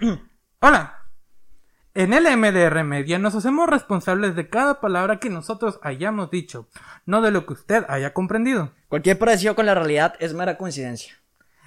[0.60, 1.00] Hola.
[1.94, 6.68] En el MDR Media nos hacemos responsables de cada palabra que nosotros hayamos dicho,
[7.06, 8.72] no de lo que usted haya comprendido.
[8.88, 11.14] Cualquier parecido con la realidad es mera coincidencia.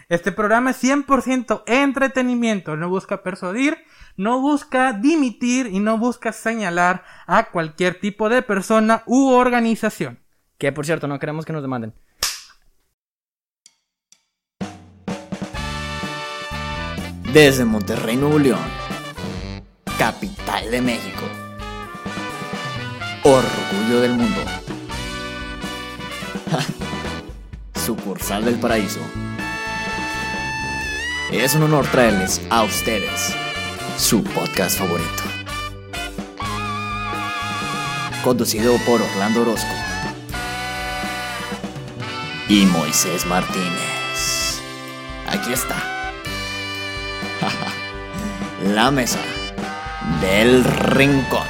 [0.09, 3.77] Este programa es 100% entretenimiento, no busca persuadir,
[4.17, 10.19] no busca dimitir y no busca señalar a cualquier tipo de persona u organización.
[10.57, 11.93] Que por cierto, no queremos que nos demanden.
[17.33, 18.59] Desde Monterrey, Nuevo León,
[19.99, 21.23] capital de México,
[23.23, 24.41] orgullo del mundo,
[27.75, 29.01] sucursal del paraíso.
[31.31, 33.35] Es un honor traerles a ustedes
[33.97, 35.23] su podcast favorito.
[38.23, 39.75] Conducido por Orlando Orozco
[42.47, 44.61] y Moisés Martínez.
[45.27, 45.96] Aquí está.
[48.63, 49.19] La mesa
[50.19, 51.45] del rincón.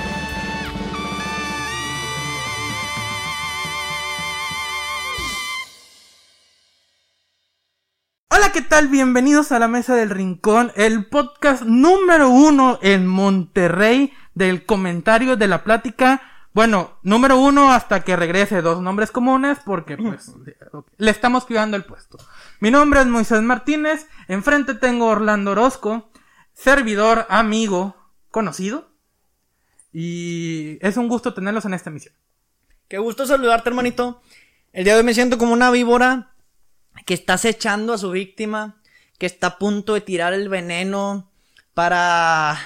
[8.29, 8.89] Hola, ¿qué tal?
[8.89, 15.47] Bienvenidos a la Mesa del Rincón, el podcast número uno en Monterrey del comentario de
[15.47, 16.21] la plática.
[16.53, 20.33] Bueno, número uno hasta que regrese dos nombres comunes porque pues
[20.97, 22.17] le estamos cuidando el puesto.
[22.59, 26.11] Mi nombre es Moisés Martínez, enfrente tengo a Orlando Orozco,
[26.57, 27.95] servidor, amigo,
[28.31, 28.89] conocido.
[29.93, 32.13] Y es un gusto tenerlos en esta emisión.
[32.87, 34.21] Qué gusto saludarte, hermanito.
[34.73, 36.31] El día de hoy me siento como una víbora
[37.05, 38.81] que está acechando a su víctima,
[39.17, 41.31] que está a punto de tirar el veneno
[41.73, 42.59] para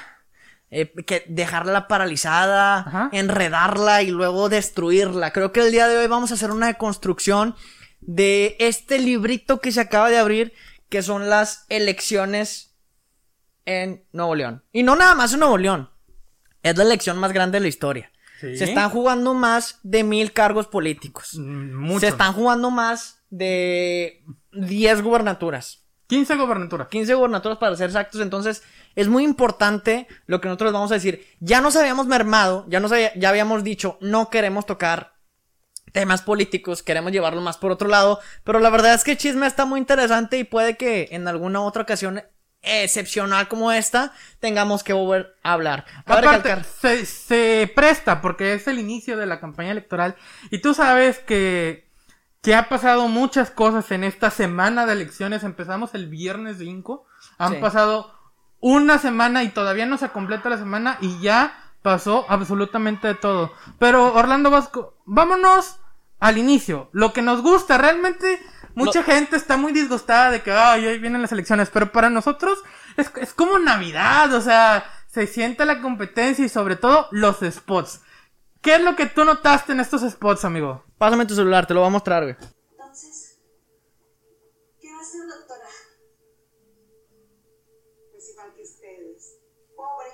[0.72, 3.10] eh, que dejarla paralizada, Ajá.
[3.12, 5.32] enredarla y luego destruirla.
[5.32, 7.56] Creo que el día de hoy vamos a hacer una deconstrucción
[8.00, 10.54] de este librito que se acaba de abrir,
[10.90, 12.71] que son las elecciones
[13.66, 14.64] en Nuevo León.
[14.72, 15.90] Y no nada más en Nuevo León.
[16.64, 18.12] Es la elección más grande de la historia.
[18.40, 18.58] Sí.
[18.58, 21.36] Se están jugando más de mil cargos políticos.
[21.38, 22.00] Mm, Mucho.
[22.02, 25.86] Se están jugando más de 10 gubernaturas.
[26.08, 26.88] 15 gobernaturas.
[26.90, 28.20] 15 gubernaturas para ser exactos.
[28.20, 28.64] Entonces,
[28.96, 31.26] es muy importante lo que nosotros vamos a decir.
[31.40, 35.14] Ya nos habíamos mermado, ya nos había- ya habíamos dicho, no queremos tocar
[35.94, 38.20] temas políticos, queremos llevarlo más por otro lado.
[38.44, 41.62] Pero la verdad es que el chisme está muy interesante y puede que en alguna
[41.62, 42.22] otra ocasión
[42.64, 45.86] excepcional como esta tengamos que volver a hablar.
[46.06, 50.16] Cabe Aparte, se, se presta porque es el inicio de la campaña electoral
[50.50, 51.90] y tú sabes que,
[52.42, 55.44] que ha pasado muchas cosas en esta semana de elecciones.
[55.44, 57.06] Empezamos el viernes 5,
[57.38, 57.60] han Sí.
[57.60, 58.14] pasado
[58.60, 63.52] una semana y todavía no se completa la semana y ya pasó absolutamente de todo.
[63.80, 65.78] Pero Orlando Vasco, vámonos
[66.20, 66.90] al inicio.
[66.92, 68.40] Lo que nos gusta, realmente
[68.76, 72.60] mucha gente está muy disgustada de que ay, ahí vienen las elecciones, pero para nosotros
[72.98, 78.02] es, es como Navidad, o sea, se siente la competencia y sobre todo los spots.
[78.62, 80.84] ¿Qué es lo que tú notaste en estos spots, amigo?
[80.98, 82.36] Pásame tu celular, te lo voy a mostrar, güey.
[82.72, 83.40] Entonces,
[84.80, 85.68] ¿qué va a hacer, doctora?
[88.12, 89.38] Pues igual que ustedes.
[89.76, 90.10] Pobre.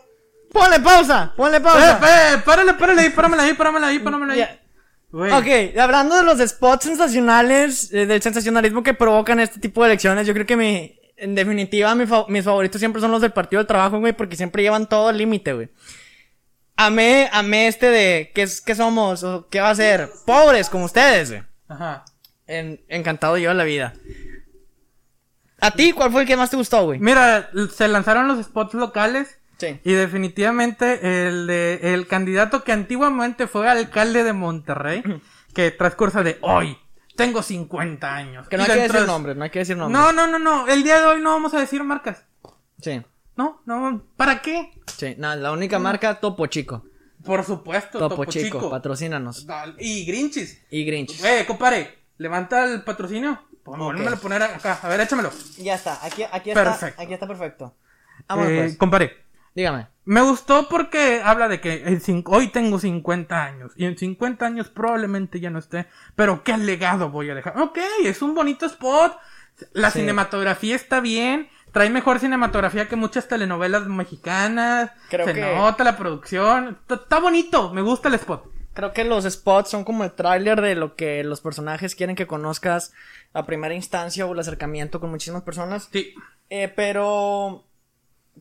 [0.54, 2.34] Ponle pausa, ponle Eh, pausa.
[2.34, 4.40] eh, párale, párale ahí, páramela ahí, páramela ahí, páramela ahí.
[4.40, 4.62] Ya.
[5.10, 5.32] Güey.
[5.32, 10.28] Ok, hablando de los spots sensacionales, eh, del sensacionalismo que provocan este tipo de elecciones,
[10.28, 13.60] yo creo que mi, en definitiva, mi fa- mis favoritos siempre son los del Partido
[13.62, 15.70] del Trabajo, güey, porque siempre llevan todo al límite, güey.
[16.76, 19.24] Amé, amé este de, ¿qué, es, qué somos?
[19.24, 20.10] o ¿Qué va a ser?
[20.26, 21.44] Pobres, como ustedes, güey.
[21.70, 22.04] Ajá.
[22.46, 23.94] En- encantado yo de la vida.
[25.60, 27.00] ¿A ti cuál fue el que más te gustó, güey?
[27.00, 29.80] Mira, se lanzaron los spots locales Sí.
[29.84, 35.04] y definitivamente el de el candidato que antiguamente fue alcalde de Monterrey,
[35.54, 36.78] que transcurso de hoy
[37.16, 38.48] tengo 50 años.
[38.48, 40.00] Que no Y hay que decir de- nombres, no hay que decir nombres.
[40.00, 42.24] No, no, no, no, el día de hoy no vamos a decir marcas.
[42.82, 43.02] Sí,
[43.36, 44.72] No, no, ¿para qué?
[44.96, 45.16] sí.
[45.18, 46.84] No, la única marca, Topo Chico.
[47.26, 48.70] Por supuesto, Topo, Topo, Chico, Chico.
[48.70, 49.48] patrocínanos.
[49.80, 50.64] Y Grinchis.
[50.70, 51.20] Y Grinch.
[51.24, 53.40] Eh, compadre, levanta el patrocinio.
[53.66, 54.80] A poner acá.
[54.82, 55.32] A ver, échamelo.
[55.58, 56.64] Ya está, aquí, aquí está.
[56.64, 57.02] Perfecto.
[57.02, 57.76] Aquí está perfecto.
[58.28, 58.78] Vámonos, Eh, pues.
[58.78, 59.26] compadre,
[59.58, 59.88] Dígame.
[60.06, 64.70] me gustó porque habla de que en hoy tengo 50 años y en 50 años
[64.70, 67.60] probablemente ya no esté, pero qué legado voy a dejar.
[67.60, 69.18] Ok, es un bonito spot,
[69.74, 70.00] la Sí.
[70.02, 75.98] cinematografía está bien, trae mejor cinematografía que muchas telenovelas mexicanas, Creo se que- nota la
[75.98, 78.46] producción, está- está bonito, me gusta el spot.
[78.74, 82.28] Creo que los spots son como el tráiler de lo que los personajes quieren que
[82.28, 82.94] conozcas
[83.34, 85.90] a primera instancia o el acercamiento con muchísimas personas.
[85.92, 86.14] Sí.
[86.52, 87.66] Eh, pero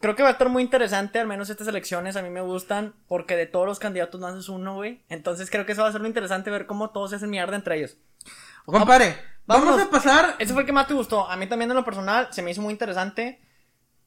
[0.00, 2.94] creo que va a estar muy interesante, al menos estas elecciones a mí me gustan,
[3.08, 5.02] porque de todos los candidatos no haces uno, güey.
[5.08, 7.56] Entonces creo que eso va a ser muy interesante ver cómo todos se hacen mierda
[7.56, 7.96] entre ellos.
[8.64, 9.16] Compadre,
[9.46, 9.88] vamos vámonos.
[9.88, 11.28] a pasar Ese fue el que más te gustó.
[11.28, 13.40] A mí también en lo personal se me hizo muy interesante.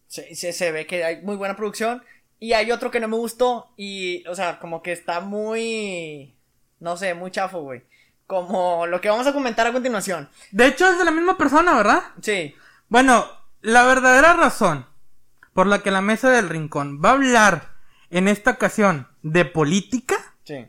[0.07, 2.03] Se, se, se ve que hay muy buena producción.
[2.39, 3.71] Y hay otro que no me gustó.
[3.77, 6.35] Y, o sea, como que está muy.
[6.79, 7.83] No sé, muy chafo, güey.
[8.27, 10.29] Como lo que vamos a comentar a continuación.
[10.51, 12.03] De hecho, es de la misma persona, ¿verdad?
[12.21, 12.53] Sí.
[12.87, 13.25] Bueno,
[13.61, 14.88] la verdadera razón
[15.59, 17.71] por la que la mesa del rincón va a hablar
[18.11, 20.15] en esta ocasión de política.
[20.45, 20.65] Sí.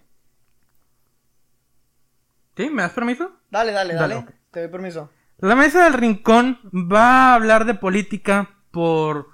[2.57, 2.71] ¿Sí?
[2.71, 3.31] ¿Me das permiso?
[3.53, 4.27] Dale, dale, dale.
[4.51, 5.09] Te doy permiso.
[5.39, 9.29] La mesa del rincón va a hablar de política por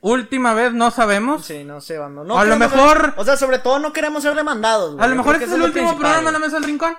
[0.00, 1.44] última vez, no sabemos.
[1.44, 2.24] Sí, no sé, bando.
[2.24, 5.04] No A lo mejor- ser- o sea, sobre todo no queremos ser demandados, güey.
[5.04, 6.94] A lo mejor este es el último programa de la mesa del rincón.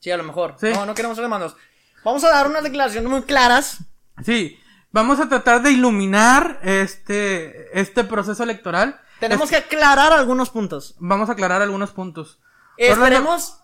[0.00, 0.56] Sí, a lo mejor.
[0.58, 0.72] Sí.
[0.74, 1.56] No, no queremos ser demandados.
[2.04, 3.78] Vamos a dar unas declaraciones muy claras.
[4.24, 4.58] Sí,
[4.92, 9.00] vamos a tratar de iluminar este, este proceso electoral.
[9.20, 10.96] Tenemos Es- que aclarar algunos puntos.
[10.98, 12.40] Vamos a aclarar algunos puntos.
[12.78, 13.60] Orlando, Esperemos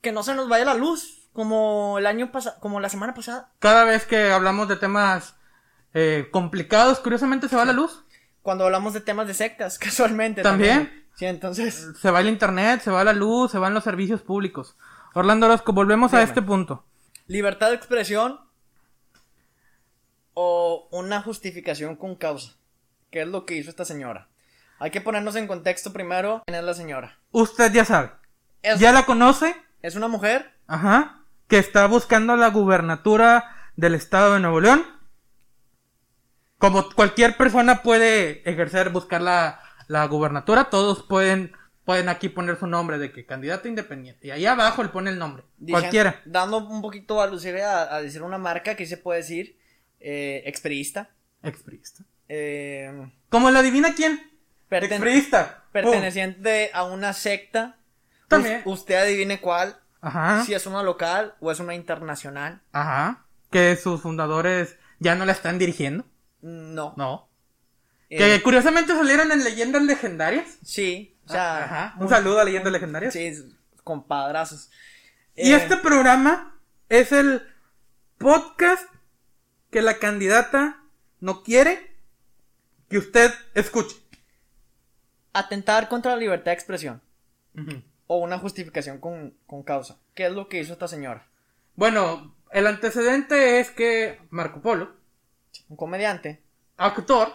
[0.00, 3.50] que no se nos vaya la luz como el año pasado, como la semana pasada,
[3.58, 5.36] Cada vez que hablamos de temas
[5.92, 8.04] eh, complicados, curiosamente se va la luz.
[8.42, 10.42] cuando hablamos de temas de sectas, casualmente.
[10.42, 11.04] ¿También?
[11.14, 14.76] Sí, entonces, Se va el internet, se va la luz, se van los servicios públicos.
[15.14, 16.84] Orlando Orozco, volvemos a este punto.
[17.26, 18.40] libertad de expresión
[20.38, 22.52] o una justificación con causa.
[23.10, 24.28] ¿Qué es lo que hizo esta señora?
[24.78, 26.42] Hay que ponernos en contexto primero.
[26.44, 27.18] ¿Quién es la señora?
[27.32, 28.10] Usted ya sabe.
[28.62, 29.56] Es, ¿Ya la conoce?
[29.80, 31.22] es una mujer Ajá.
[31.48, 33.44] Que está buscando la gubernatura
[33.76, 34.84] del estado de Nuevo León.
[36.58, 41.52] Como cualquier persona puede ejercer, buscar la, la gubernatura, todos pueden,
[41.84, 44.26] pueden aquí poner su nombre de que candidato independiente.
[44.26, 45.44] Y ahí abajo le pone el nombre.
[45.58, 46.20] Dicen- Cualquiera.
[46.26, 49.58] Dando un poquito a lucir a, a decir una marca que se puede decir
[50.08, 51.10] eh, expriista.
[51.42, 52.04] Expriista.
[52.28, 54.20] Eh, ¿Cómo lo adivina quién?
[54.70, 55.64] perten- Expriista.
[55.64, 55.82] Pum.
[55.82, 57.76] perteneciente a una secta.
[58.28, 58.62] También.
[58.64, 59.76] Us- usted adivine cuál.
[60.00, 60.44] Ajá.
[60.44, 62.60] Si es una local o es una internacional.
[62.72, 63.24] Ajá.
[63.50, 66.04] Que sus fundadores ya no la están dirigiendo.
[66.40, 66.94] No.
[66.96, 67.28] No.
[68.08, 70.46] Eh, Que curiosamente salieron en leyendas legendarias.
[70.62, 71.12] sí.
[71.26, 71.94] O sea, Ajá.
[71.98, 73.12] Un saludo a leyendas legendarias.
[73.12, 73.32] Sí,
[73.82, 74.70] compadrazos.
[75.34, 76.56] Y Eh, este programa
[76.88, 77.42] es el
[78.18, 78.88] podcast
[79.70, 80.82] que la candidata
[81.20, 81.94] no quiere
[82.88, 83.96] que usted escuche.
[85.32, 87.02] Atentar contra la libertad de expresión.
[88.06, 89.98] O una justificación con, con causa.
[90.14, 91.26] ¿Qué es lo que hizo esta señora?
[91.74, 94.94] Bueno, el antecedente es que Marco Polo,
[95.68, 96.42] Un comediante.
[96.76, 97.32] actor,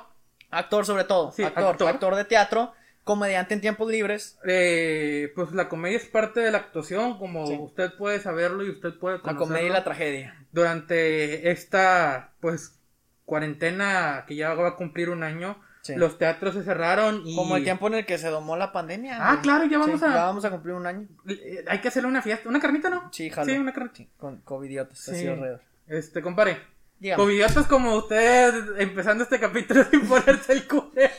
[0.49, 1.31] Actor sobre todo.
[1.31, 1.87] Sí, actor, actor.
[1.89, 2.73] actor de teatro.
[3.15, 4.37] Comediante en tiempos libres.
[4.45, 7.57] eh, pues la comedia es parte de la actuación, como Sí.
[7.59, 9.47] usted puede saberlo y usted puede La conocerlo.
[9.47, 10.45] comedia y la tragedia.
[10.51, 12.77] Durante esta, pues,
[13.25, 15.95] cuarentena que ya va a cumplir un año, Sí.
[15.95, 17.35] los teatros se cerraron y...
[17.35, 19.17] Como el tiempo en el que se domó la pandemia.
[19.19, 21.07] Ah, claro, ya vamos Sí, a- Ya vamos a cumplir un año.
[21.27, 23.09] Eh, Hay que hacerle una fiesta, una carnita, ¿no?
[23.11, 23.51] Sí, jalo.
[23.51, 24.03] Sí, una carnita.
[24.17, 24.99] Con covidiotas.
[24.99, 25.11] Sí.
[25.11, 25.61] Así alrededor.
[25.87, 26.57] Este, compare.
[26.99, 27.23] Dígame.
[27.23, 31.09] Covidiotas como usted empezando este capítulo sin ponerse el cubreo.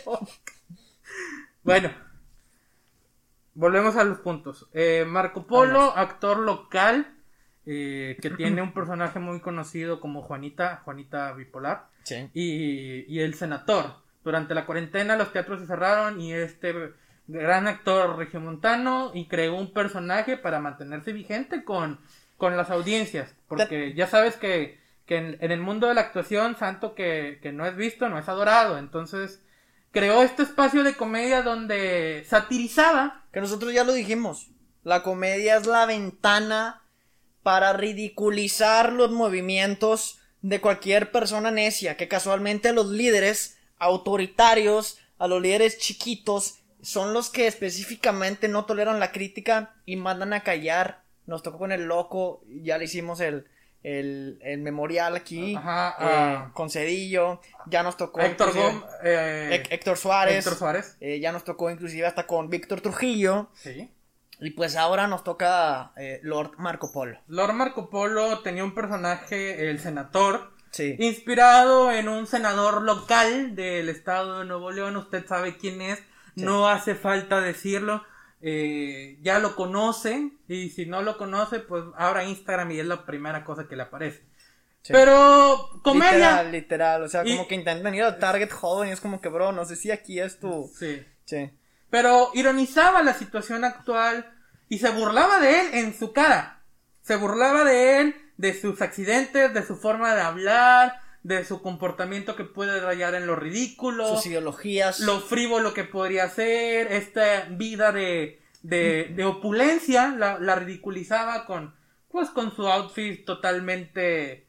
[1.62, 1.90] Bueno.
[3.54, 4.68] Volvemos a los puntos.
[4.72, 7.06] Eh, Marco Polo, actor local,
[7.66, 12.28] eh, que tiene un personaje muy conocido como Juanita, Juanita Bipolar, Sí.
[12.34, 13.96] y, y el senador.
[14.24, 16.92] Durante la cuarentena los teatros se cerraron y este
[17.28, 22.00] gran actor regiomontano y creó un personaje para mantenerse vigente con,
[22.36, 23.34] con las audiencias.
[23.48, 27.52] Porque ya sabes que, que en, en el mundo de la actuación, santo que, que
[27.52, 28.78] no es visto, no es adorado.
[28.78, 29.41] Entonces
[29.92, 33.24] creó este espacio de comedia donde satirizaba.
[33.32, 34.48] Que nosotros ya lo dijimos.
[34.82, 36.82] La comedia es la ventana
[37.42, 41.96] para ridiculizar los movimientos de cualquier persona necia.
[41.96, 48.64] Que casualmente a los líderes autoritarios, a los líderes chiquitos, son los que específicamente no
[48.64, 51.04] toleran la crítica y mandan a callar.
[51.26, 53.46] Nos tocó con el loco, ya le hicimos el,
[53.82, 55.54] el, el memorial aquí.
[55.56, 56.50] Ajá, eh, ah.
[56.54, 57.40] con Cedillo.
[57.66, 58.20] Ya nos tocó.
[58.20, 60.38] Héctor, Gómez, eh, Hec- Héctor Suárez.
[60.38, 60.96] Héctor Suárez.
[61.00, 63.48] Eh, ya nos tocó inclusive hasta con Víctor Trujillo.
[63.54, 63.90] Sí.
[64.40, 67.18] Y pues ahora nos toca eh, Lord Marco Polo.
[67.28, 70.96] Lord Marco Polo tenía un personaje, el senador, Sí.
[70.98, 76.02] Inspirado en un senador local del estado de Nuevo León, usted sabe quién es,
[76.34, 78.02] no hace falta decirlo,
[78.42, 83.06] eh, ya lo conoce y si no lo conoce, pues abra Instagram y es la
[83.06, 84.24] primera cosa que le aparece.
[84.82, 84.92] Sí.
[84.92, 86.42] Pero comedia.
[86.42, 87.02] Literal, literal.
[87.04, 89.52] O sea, Y- como que intentan ir al target joven y es como que, bro,
[89.52, 90.70] no sé si aquí es tu.
[90.76, 91.04] Sí.
[91.24, 91.50] Sí.
[91.88, 94.28] Pero ironizaba la situación actual
[94.68, 96.62] y se burlaba de él en su cara.
[97.02, 102.34] Se burlaba de él, de sus accidentes, de su forma de hablar, de su comportamiento
[102.36, 104.08] que puede rayar en lo ridículo.
[104.16, 105.00] Sus ideologías.
[105.00, 111.74] lo frívolo que podría ser, esta vida de, de, de opulencia, la, la ridiculizaba con,
[112.08, 114.46] pues con su outfit totalmente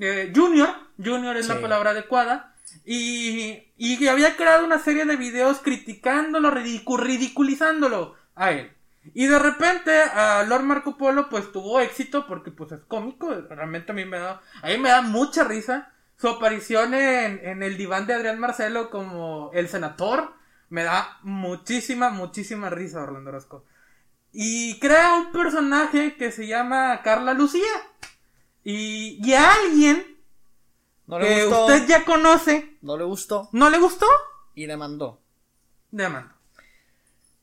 [0.00, 0.68] eh, junior,
[1.02, 1.52] junior es Sí.
[1.52, 8.52] la palabra adecuada, Y, y había creado una serie de videos criticándolo, ridicu- ridiculizándolo a
[8.52, 8.70] él.
[9.14, 13.90] Y de repente a Lord Marco Polo pues tuvo éxito porque pues es cómico, realmente
[13.92, 15.92] a mí me da, a mí me da mucha risa.
[16.20, 20.34] Su aparición en, en el diván de Adrián Marcelo como el senador
[20.68, 23.64] me da muchísima, muchísima risa Orlando Orozco.
[24.32, 27.72] Y crea un personaje que se llama Carla Lucía.
[28.62, 30.18] Y, y a alguien
[31.06, 31.66] No le que gustó.
[31.66, 33.48] usted ya conoce, No le gustó.
[33.52, 34.06] ¿no le gustó?
[34.54, 35.20] Y demandó.
[35.90, 36.36] Demanda.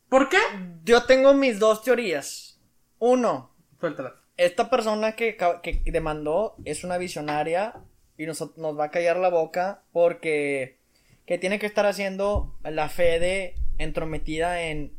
[0.08, 0.38] ¿Por qué?
[0.84, 2.60] Yo tengo mis dos teorías.
[3.00, 4.16] Uno, Suéltala.
[4.38, 7.74] esta persona que, que demandó es una visionaria
[8.18, 10.78] y nos, va a callar la boca porque
[11.26, 14.98] que tiene que estar haciendo la Fede entrometida en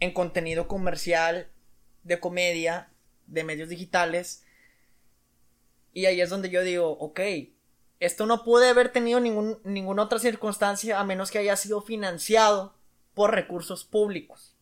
[0.00, 1.48] en contenido comercial
[2.04, 2.90] de comedia
[3.26, 4.44] de medios digitales
[5.92, 7.20] y ahí es donde yo digo ok
[8.00, 12.76] esto no puede haber tenido ningún, ninguna otra circunstancia a menos que haya sido financiado
[13.14, 14.54] por recursos públicos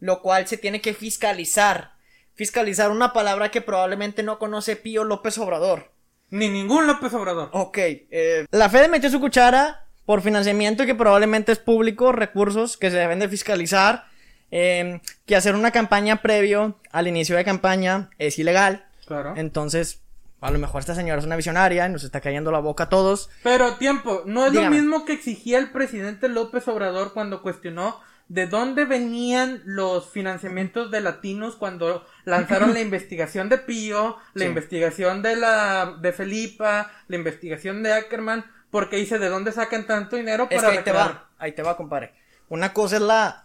[0.00, 1.94] lo cual se tiene que fiscalizar.
[2.34, 5.90] Fiscalizar una palabra que probablemente no conoce Pío López Obrador.
[6.30, 7.48] Ni ningún López Obrador.
[7.52, 12.90] Ok, eh, la Fede metió su cuchara por financiamiento que probablemente es público, recursos que
[12.90, 14.06] se deben de fiscalizar,
[14.50, 18.86] eh, que hacer una campaña previo al inicio de campaña es ilegal.
[19.06, 19.34] Claro.
[19.36, 20.00] Entonces,
[20.40, 22.88] a lo mejor esta señora es una visionaria y nos está cayendo la boca a
[22.88, 23.28] todos.
[23.42, 24.76] Pero tiempo, no es Dígame.
[24.76, 30.90] lo mismo que exigía el presidente López Obrador cuando cuestionó de dónde venían los financiamientos
[30.90, 34.48] de latinos cuando lanzaron la investigación de Pío, la Sí.
[34.48, 40.16] investigación de la de Felipa, la investigación de Ackerman, porque dice de dónde sacan tanto
[40.16, 42.12] dinero Es para que ahí te va, ahí te va, compadre.
[42.50, 43.44] Una cosa es la,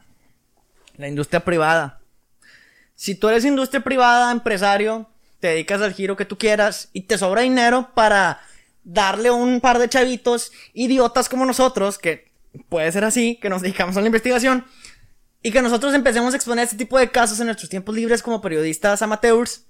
[0.97, 1.99] la industria privada.
[2.95, 5.09] Si tú eres industria privada, empresario,
[5.39, 8.41] te dedicas al giro que tú quieras y te sobra dinero para
[8.83, 12.32] darle un par de chavitos idiotas como nosotros, que
[12.69, 14.65] puede ser así, que nos dedicamos a la investigación,
[15.41, 18.41] y que nosotros empecemos a exponer este tipo de casos en nuestros tiempos libres como
[18.41, 19.65] periodistas amateurs,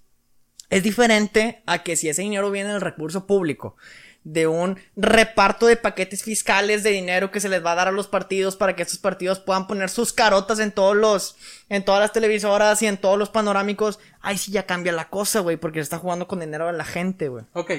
[0.70, 3.75] es diferente a que si ese dinero viene del recurso público,
[4.24, 7.92] de un reparto de paquetes fiscales de dinero que se les va a dar a
[7.92, 11.36] los partidos para que estos partidos puedan poner sus carotas en todos los,
[11.70, 15.42] en todas las televisoras y en todos los panorámicos, ahí sí ya cambia la cosa,
[15.42, 17.46] güey, porque se está jugando con dinero de la gente, güey.
[17.54, 17.72] Ok.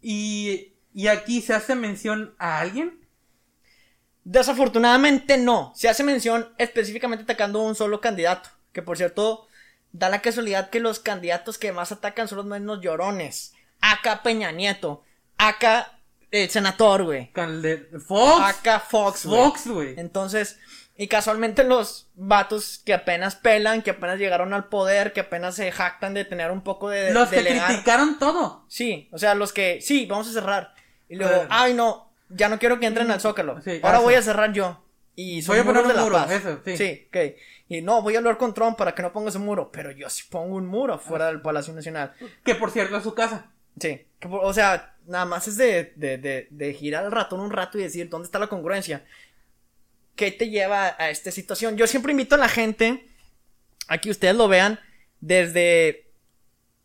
[0.00, 2.97] Y, y aquí se hace mención a alguien.
[4.30, 5.72] Desafortunadamente no.
[5.74, 8.50] Se hace mención específicamente atacando a un solo candidato.
[8.72, 9.46] Que por cierto,
[9.92, 13.54] da la casualidad que los candidatos que más atacan son los menos llorones.
[13.80, 15.02] Acá Peña Nieto.
[15.38, 15.98] Acá
[16.30, 17.32] el senador, güey.
[18.06, 18.40] Fox.
[18.44, 19.42] Acá Fox, güey.
[19.44, 19.94] Fox, güey.
[19.98, 20.58] Entonces,
[20.94, 25.72] y casualmente los vatos que apenas pelan, que apenas llegaron al poder, que apenas se
[25.72, 27.12] jactan de tener un poco de...
[27.14, 28.66] Los que delegar- criticaron todo.
[28.68, 30.74] Sí, o sea, los que, sí, vamos a cerrar.
[31.08, 33.60] Y luego, ay no, ya no quiero que entren al Zócalo.
[33.62, 34.04] Sí, Ahora eso.
[34.04, 34.84] voy a cerrar yo.
[35.16, 36.30] Y Voy a poner un de la muro, paz.
[36.30, 37.06] eso, sí.
[37.08, 37.16] ok.
[37.68, 39.70] Y no, voy a hablar con Trump para que no ponga ese muro.
[39.72, 42.14] Pero yo sí pongo un muro fuera del Palacio Nacional.
[42.44, 43.50] Que por cierto es su casa.
[43.80, 44.06] Sí.
[44.20, 47.78] que O sea, nada más es de, de, de, de girar el ratón un rato
[47.78, 49.04] y decir, ¿dónde está la congruencia?
[50.14, 51.76] ¿Qué te lleva a esta situación?
[51.76, 53.04] Yo siempre invito a la gente
[53.88, 54.78] a que ustedes lo vean
[55.20, 56.06] desde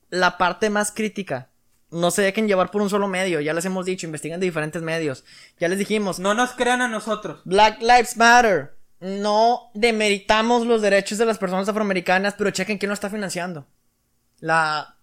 [0.09, 1.49] la parte más crítica.
[1.93, 4.81] No se dejen llevar por un solo medio, ya les hemos dicho, investiguen de diferentes
[4.81, 5.23] medios.
[5.59, 7.41] Ya les dijimos, No nos crean a nosotros.
[7.45, 8.75] Black Lives Matter.
[8.99, 13.67] No demeritamos los derechos de las personas afroamericanas, pero chequen quién lo está financiando.
[14.39, 14.95] La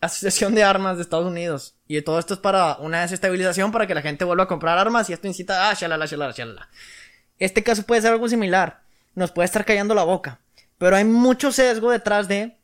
[0.00, 1.74] Asociación de Armas de Estados Unidos.
[1.86, 5.10] Y todo esto es para una desestabilización, para que la gente vuelva a comprar armas
[5.10, 6.68] y esto incita a shalala, shalala, shalala.
[7.38, 8.82] Este caso puede ser algo similar.
[9.14, 10.40] Nos puede estar callando la boca.
[10.78, 12.56] Pero hay mucho sesgo detrás de...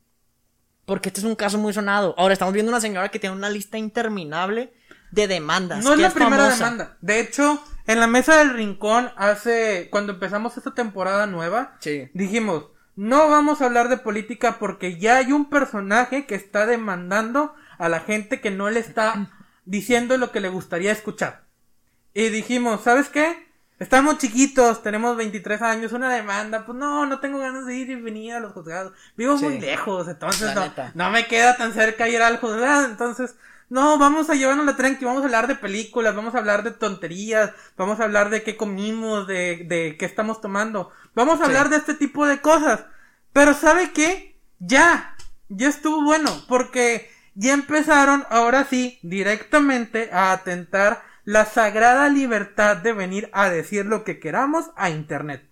[0.87, 2.15] Porque este es un caso muy sonado.
[2.17, 4.73] Ahora estamos viendo una señora que tiene una lista interminable
[5.11, 5.85] de demandas.
[5.85, 6.65] No es la primera famosa.
[6.65, 6.97] demanda.
[7.01, 9.89] De hecho, en la mesa del rincón, hace.
[9.91, 12.09] Cuando empezamos esta temporada nueva, Sí.
[12.15, 17.55] dijimos: No vamos a hablar de política porque ya hay un personaje que está demandando
[17.79, 19.31] a la gente que no le está
[19.65, 21.45] diciendo lo que le gustaría escuchar.
[22.15, 23.46] Y dijimos: ¿Sabes qué?
[23.79, 27.95] Estamos chiquitos, tenemos 23 años, una demanda, pues no, no tengo ganas de ir y
[27.97, 28.93] venir a los juzgados.
[29.17, 29.45] Vivo Sí.
[29.45, 30.51] muy lejos, entonces
[30.95, 33.35] no, me queda tan cerca ir al juzgado, entonces,
[33.69, 36.71] no, vamos a llevarnos la tranqui, vamos a hablar de películas, vamos a hablar de
[36.71, 41.51] tonterías, vamos a hablar de qué comimos, de, de qué estamos tomando, vamos a Sí.
[41.51, 42.81] hablar de este tipo de cosas.
[43.35, 44.39] Pero ¿sabe qué?
[44.59, 45.15] Ya,
[45.51, 52.93] ya estuvo bueno, porque ya empezaron, ahora sí, directamente a atentar la sagrada libertad de
[52.93, 55.45] venir a decir lo que queramos a internet.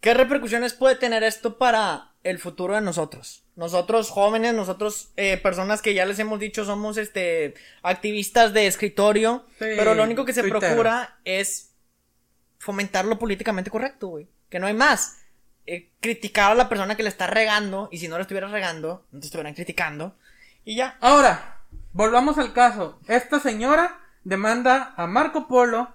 [0.00, 3.44] ¿Qué repercusiones puede tener esto para el futuro de nosotros?
[3.54, 9.46] Nosotros jóvenes, nosotros eh, personas que ya les hemos dicho somos este activistas de escritorio,
[9.60, 11.70] Sí, pero lo único que se procura es
[12.58, 14.26] fomentar lo políticamente correcto, güey.
[14.50, 15.18] Que no hay más.
[15.66, 19.06] Eh, criticar a la persona que le está regando y si no le estuviera regando,
[19.12, 20.16] no te estuvieran criticando
[20.64, 20.98] y ya.
[21.00, 21.60] Ahora,
[21.92, 22.98] volvamos al caso.
[23.06, 25.94] Esta señora demanda a Marco Polo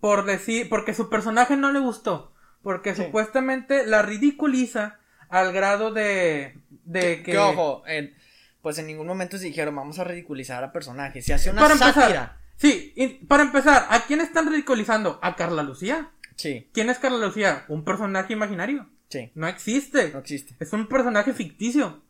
[0.00, 3.04] por decir, porque su personaje no le gustó, porque Sí.
[3.04, 4.98] supuestamente la ridiculiza
[5.30, 7.32] al grado de, de que...
[7.32, 8.14] Que ojo, eh,
[8.60, 11.24] pues en ningún momento se dijeron vamos a ridiculizar a personajes.
[11.24, 12.40] Se hace una para empezar, sátira.
[12.56, 15.18] sí, y para empezar, ¿a quién están ridiculizando?
[15.22, 16.10] ¿A Carla Lucía?
[16.36, 17.64] Sí, ¿Quién es Carla Lucía?
[17.68, 18.88] Un personaje imaginario.
[19.08, 20.10] sí, No existe.
[20.12, 20.56] no existe.
[20.60, 22.02] Es un personaje ficticio.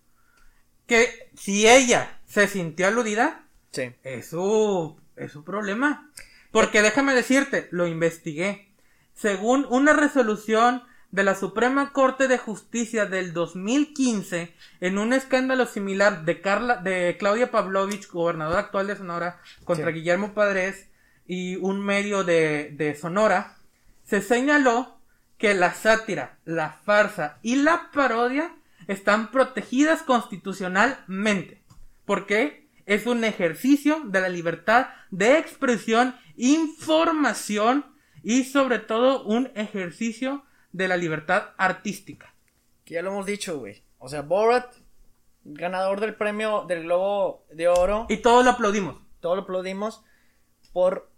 [0.87, 3.93] Que si ella se sintió aludida, Sí.
[4.03, 6.11] es su, es su problema.
[6.51, 8.71] Porque déjame decirte, lo investigué.
[9.13, 16.25] Según una resolución de la Suprema Corte de Justicia del 2015, en un escándalo similar
[16.25, 19.95] de Carla, de Claudia Pavlovich, gobernadora actual de Sonora, contra Sí.
[19.95, 20.89] Guillermo Padres
[21.27, 23.57] y un medio de, de Sonora,
[24.03, 24.99] se señaló
[25.39, 28.55] que la sátira, la farsa y la parodia
[28.89, 31.63] están protegidas constitucionalmente.
[32.05, 37.87] Porque es un ejercicio de la libertad de expresión, información
[38.23, 42.35] y sobre todo un ejercicio de la libertad artística.
[42.85, 43.83] Que ya lo hemos dicho, güey.
[43.99, 44.75] O sea, Borat,
[45.45, 48.97] ganador del premio del Globo de Oro, Y todos lo aplaudimos.
[49.21, 50.03] todo lo aplaudimos
[50.73, 51.11] por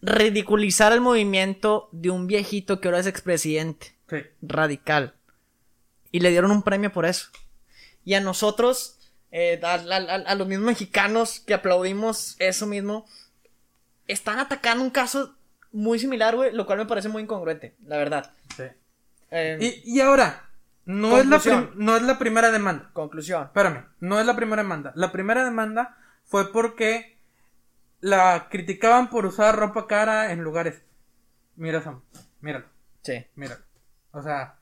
[0.00, 3.94] ridiculizar el movimiento de un viejito que ahora es expresidente.
[4.08, 4.18] Sí.
[4.42, 5.14] Radical.
[6.10, 7.28] Y le dieron un premio por eso.
[8.04, 8.97] Y a nosotros,
[9.30, 13.06] eh, a, a- a- a los mismos mexicanos que aplaudimos eso mismo,
[14.06, 15.34] están atacando un caso
[15.72, 18.32] muy similar, güey, lo cual me parece muy incongruente, la verdad.
[19.30, 20.48] Eh, Y, y ahora,
[20.86, 21.38] no es, la
[21.74, 22.88] no es la primera demanda.
[22.94, 23.44] Conclusión.
[23.44, 24.92] Espérame, no es la primera demanda.
[24.94, 27.18] La primera demanda fue porque
[28.00, 30.80] la criticaban por usar ropa cara en lugares.
[31.56, 32.00] Mira, Sam,
[32.40, 32.64] míralo,
[33.02, 33.26] Sí.
[33.34, 33.60] míralo.
[34.12, 34.56] O sea,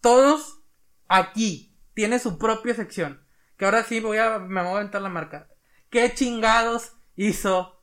[0.00, 0.60] todos
[1.08, 1.67] aquí
[1.98, 3.20] tiene su propia sección.
[3.56, 5.48] Que ahora sí voy a, me voy a aventar la marca.
[5.90, 7.82] ¿Qué chingados hizo?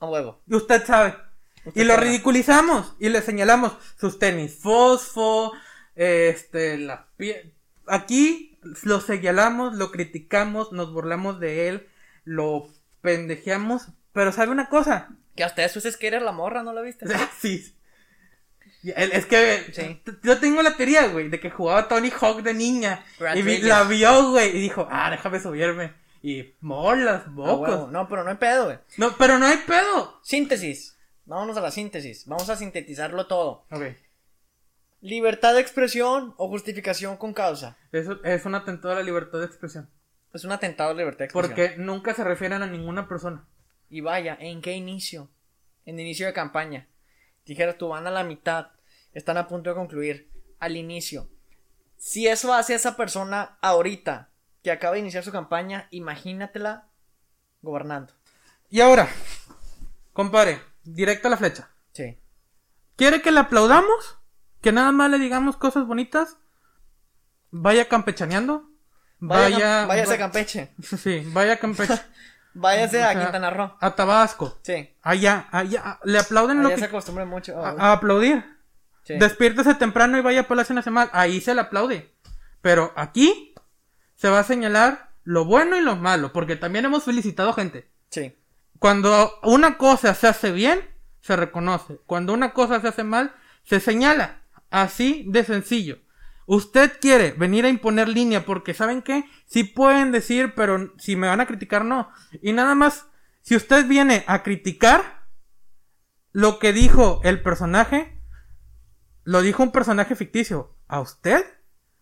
[0.00, 0.42] A huevo.
[0.46, 1.16] Y usted sabe.
[1.64, 5.54] Usted y lo ridiculizamos y le señalamos sus tenis fosfo,
[5.94, 7.54] este, la pie...
[7.86, 11.88] Aquí lo señalamos, lo criticamos, nos burlamos de él,
[12.24, 12.68] lo
[13.00, 15.16] pendejeamos, pero ¿sabe una cosa?
[15.34, 17.06] Que hasta eso es que eres la morra, ¿no la viste?
[17.40, 17.74] sí.
[18.94, 20.02] Es que Sí.
[20.22, 23.04] yo tengo la teoría, güey, de que jugaba Tony Hawk de niña.
[23.34, 25.92] y vi- la vio, güey, y dijo, ah, déjame subirme.
[26.22, 27.90] Y molas, A bocos.
[27.90, 28.78] No, pero no hay pedo, güey.
[28.96, 30.18] no, pero no hay pedo.
[30.22, 30.96] Síntesis.
[31.24, 32.26] Vámonos a la síntesis.
[32.26, 33.66] Vamos a sintetizarlo todo.
[33.70, 33.82] Ok.
[35.00, 37.76] Libertad de expresión o justificación con causa.
[37.92, 39.88] Eso es un atentado a la libertad de expresión.
[40.32, 41.54] Es un atentado a la libertad de expresión.
[41.54, 43.44] Porque nunca se refieren a ninguna persona.
[43.88, 45.28] Y vaya, ¿en qué inicio?
[45.84, 46.88] En inicio de campaña.
[47.44, 48.68] Dijeras tú, van a la mitad.
[49.16, 50.28] Están a punto de concluir.
[50.60, 51.26] Al inicio.
[51.96, 54.28] Si eso hace a esa persona ahorita,
[54.62, 56.88] que acaba de iniciar su campaña, imagínatela
[57.62, 58.12] gobernando.
[58.68, 59.08] Y ahora,
[60.12, 61.70] compadre, directo a la flecha.
[61.92, 62.18] Sí.
[62.96, 64.18] ¿Quiere que le aplaudamos?
[64.60, 66.36] ¿Que nada más le digamos cosas bonitas?
[67.50, 68.68] Vaya campechaneando.
[69.18, 69.86] Vaya, Vaya.
[69.86, 70.74] váyase a Campeche.
[70.82, 72.02] Sí, vaya campeche.
[72.52, 73.76] Váyase O a sea, Quintana Roo.
[73.80, 74.58] A Tabasco.
[74.60, 74.94] Sí.
[75.00, 75.98] Allá, allá.
[76.04, 76.78] Le aplauden lo que.
[76.78, 77.58] se acostumbra mucho.
[77.64, 78.55] A, a aplaudir.
[79.06, 79.14] Sí.
[79.18, 81.08] Despiértese temprano y vaya a Palacio Nacional.
[81.12, 82.12] Ahí se le aplaude.
[82.60, 83.54] Pero aquí
[84.16, 86.32] se va a señalar lo bueno y lo malo.
[86.32, 87.88] Porque también hemos felicitado gente.
[88.10, 88.34] Sí.
[88.80, 90.80] Cuando una cosa se hace bien,
[91.20, 92.00] se reconoce.
[92.06, 94.42] Cuando una cosa se hace mal, se señala.
[94.70, 95.98] Así de sencillo.
[96.46, 99.24] Usted quiere venir a imponer línea porque ¿saben qué?
[99.46, 102.10] Sí pueden decir, pero si me van a criticar, no.
[102.42, 103.06] Y nada más,
[103.42, 105.26] si usted viene a criticar
[106.32, 108.15] lo que dijo el personaje,
[109.26, 110.74] lo dijo un personaje ficticio.
[110.88, 111.44] ¿A usted?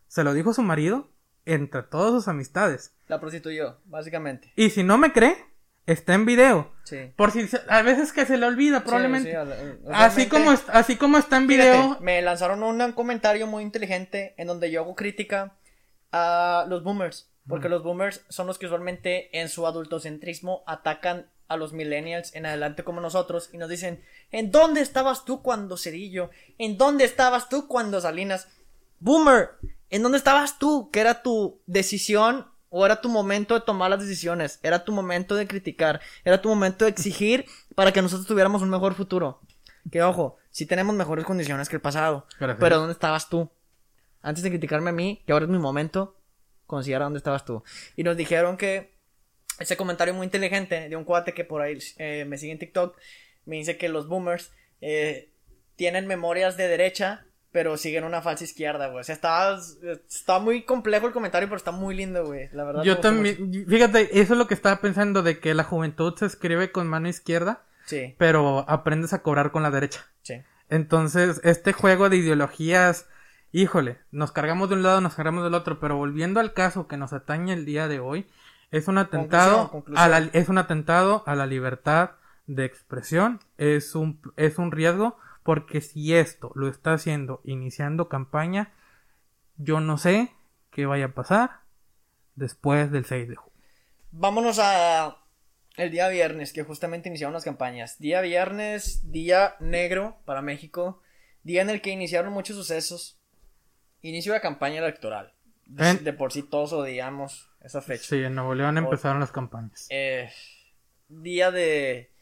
[0.07, 1.11] Se lo dijo su marido
[1.47, 2.95] entre todas sus amistades.
[3.09, 4.53] La prostituyó, básicamente.
[4.57, 5.37] Y si no me cree,
[5.87, 6.71] está en video.
[6.85, 7.13] Sí.
[7.17, 9.31] Por si se- a veces que se le olvida, probablemente.
[9.33, 9.37] Sí,
[9.83, 11.99] sí, así como así como está en Fíjate, video.
[12.01, 15.57] me lanzaron un comentario muy inteligente en donde yo hago crítica
[16.13, 17.31] a los boomers.
[17.47, 22.47] Porque los boomers son los que usualmente en su adultocentrismo atacan a los millennials en
[22.47, 26.31] adelante como nosotros y nos dicen, ¿en dónde estabas tú cuando Cerillo?
[26.59, 28.49] ¿En dónde estabas tú cuando Salinas?
[29.01, 29.51] Boomer,
[29.91, 30.91] ¿en dónde estabas tú?
[30.91, 35.37] Que era tu decisión o era tu momento de tomar las decisiones, era tu momento
[35.37, 39.41] de criticar, era tu momento de exigir para que nosotros tuviéramos un mejor futuro.
[39.91, 42.27] Que ojo, sí tenemos mejores condiciones que el pasado.
[42.39, 42.59] Gracias.
[42.61, 43.51] Pero ¿dónde estabas tú?
[44.25, 46.17] antes de criticarme a mí, que ahora es mi momento,
[46.67, 47.63] considera dónde estabas tú.
[47.95, 48.94] Y nos dijeron que
[49.59, 52.97] ese comentario muy inteligente de un cuate que por ahí eh, me sigue en TikTok,
[53.47, 55.31] me dice que los boomers eh,
[55.77, 59.01] tienen memorias de derecha, pero siguen una falsa izquierda, güey.
[59.01, 59.57] O sea, está,
[60.09, 62.49] está muy complejo el comentario, pero está muy lindo, güey.
[62.53, 62.83] La verdad.
[62.83, 66.73] Yo también, fíjate, eso es lo que estaba pensando, de que la juventud se escribe
[66.73, 67.65] con mano izquierda.
[67.87, 70.07] Sí, pero aprendes a cobrar con la derecha.
[70.23, 70.43] sí.
[70.71, 73.07] Entonces, este juego de ideologías,
[73.53, 76.97] híjole, nos cargamos de un lado, nos cargamos del otro, pero volviendo al caso que
[76.97, 78.27] nos atañe el día de hoy,
[78.75, 82.17] es un atentado, Conclusión, a la, es un atentado a la libertad
[82.49, 88.73] de expresión, es un, es un riesgo, porque si esto lo está haciendo iniciando campaña,
[89.57, 90.33] yo no sé
[90.73, 91.61] qué vaya a pasar
[92.35, 93.53] después del 6 de junio.
[94.11, 95.19] Vámonos a
[95.77, 98.01] el día viernes, que justamente iniciaron las campañas.
[98.01, 101.01] Día viernes, día negro para México.
[101.45, 103.21] Día en el que iniciaron muchos sucesos.
[104.03, 105.33] Inicio de campaña electoral.
[105.67, 108.05] De por sí todos odiamos esa fecha.
[108.05, 109.87] Sí, en Nuevo León empezaron las campañas.
[109.91, 110.31] Eh,
[111.09, 112.13] día de...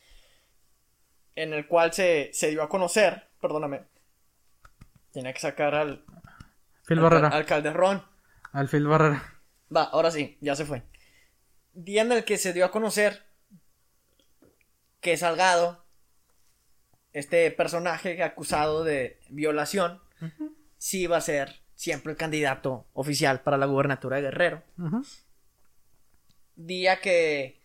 [1.34, 3.82] En el cual se, se dio a conocer, perdóname.
[5.12, 6.04] Tenía que sacar al,
[6.86, 8.02] Phil al, Barrera, al Calderón.
[8.52, 9.40] al Phil Barrera.
[9.74, 10.82] Va, ahora sí, ya se fue.
[11.72, 13.24] Día en el que se dio a conocer
[15.00, 15.84] que Salgado,
[17.12, 20.00] este personaje acusado de violación,
[20.76, 24.62] sí iba a ser siempre el candidato oficial para la gubernatura de Guerrero.
[24.78, 25.02] Ujú.
[26.56, 27.60] Día que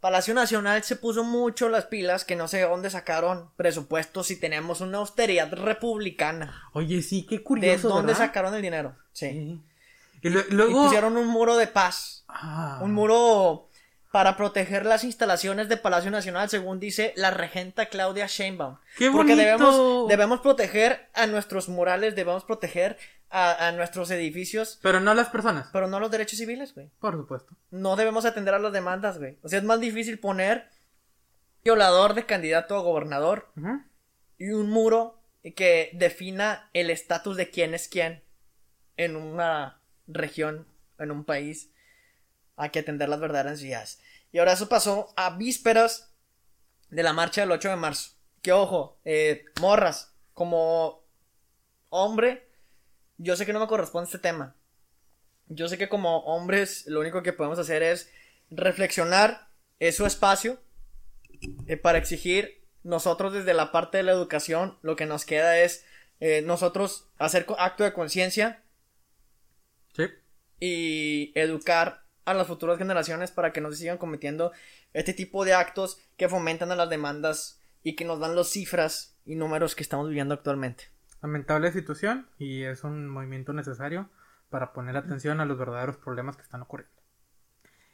[0.00, 4.38] Palacio Nacional se puso mucho las pilas, que no sé de dónde sacaron presupuestos si
[4.38, 6.62] tenemos una austeridad republicana.
[6.72, 8.26] Oye, sí, qué ¿De curioso, dónde ¿verdad?
[8.26, 8.94] sacaron el dinero?
[9.12, 9.28] Sí.
[9.30, 9.60] Sí.
[10.22, 10.84] Y, lue- Y luego...
[10.84, 12.24] pusieron un muro de paz.
[12.28, 12.80] Ah.
[12.82, 13.68] Un muro
[14.12, 18.76] para proteger las instalaciones de Palacio Nacional, según dice la regenta Claudia Sheinbaum.
[18.96, 19.36] ¡Qué Porque bonito!
[19.36, 22.96] debemos, debemos proteger a nuestros murales, debemos proteger
[23.30, 26.90] a, a nuestros edificios, Pero no las personas, pero no los derechos civiles, güey.
[27.00, 27.54] por supuesto.
[27.70, 29.38] No debemos atender a las demandas, güey.
[29.42, 30.68] O sea, es más difícil poner
[31.64, 33.48] violador de candidato a gobernador
[34.38, 35.18] y un muro
[35.56, 38.22] que defina el estatus de quién es quién
[38.96, 40.66] en una región,
[40.98, 41.70] en un país.
[42.56, 44.00] Hay que atender las verdaderas necesidades.
[44.30, 46.12] Y ahora eso pasó a vísperas
[46.90, 48.10] de la marcha del 8 de marzo.
[48.42, 51.02] Que ojo, eh, morras, como
[51.88, 52.46] hombre,
[53.18, 54.54] yo sé que no me corresponde este tema.
[55.48, 58.10] Yo sé que como hombres lo único que podemos hacer es
[58.50, 59.48] reflexionar,
[59.78, 60.60] es su espacio,
[61.66, 65.84] eh, para exigir nosotros desde la parte de la educación, lo que nos queda es
[66.20, 68.62] eh, nosotros hacer acto de conciencia
[69.94, 70.04] Sí.
[70.60, 74.52] y educar a las futuras generaciones para que no se sigan cometiendo
[74.92, 79.16] este tipo de actos que fomentan a las demandas y que nos dan las cifras
[79.26, 80.93] y números que estamos viviendo actualmente.
[81.24, 84.10] Lamentable situación y es un movimiento necesario
[84.50, 86.94] para poner atención a los verdaderos problemas que están ocurriendo.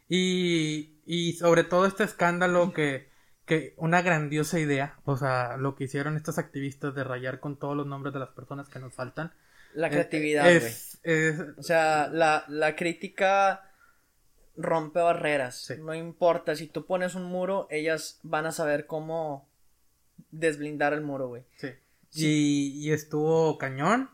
[0.08, 3.08] Y, y sobre todo este escándalo que,
[3.46, 7.76] que una grandiosa idea, o sea, lo que hicieron estos activistas de rayar con todos
[7.76, 9.32] los nombres de las personas que nos faltan.
[9.74, 10.56] La eh, creatividad, güey.
[10.56, 13.70] es, es, O sea, la, la crítica
[14.56, 15.54] rompe barreras.
[15.54, 15.74] Sí.
[15.78, 19.48] No importa, si tú pones un muro, ellas van a saber cómo
[20.32, 21.44] desblindar el muro, güey.
[21.54, 21.68] Sí.
[22.12, 24.10] Y, y estuvo cañón,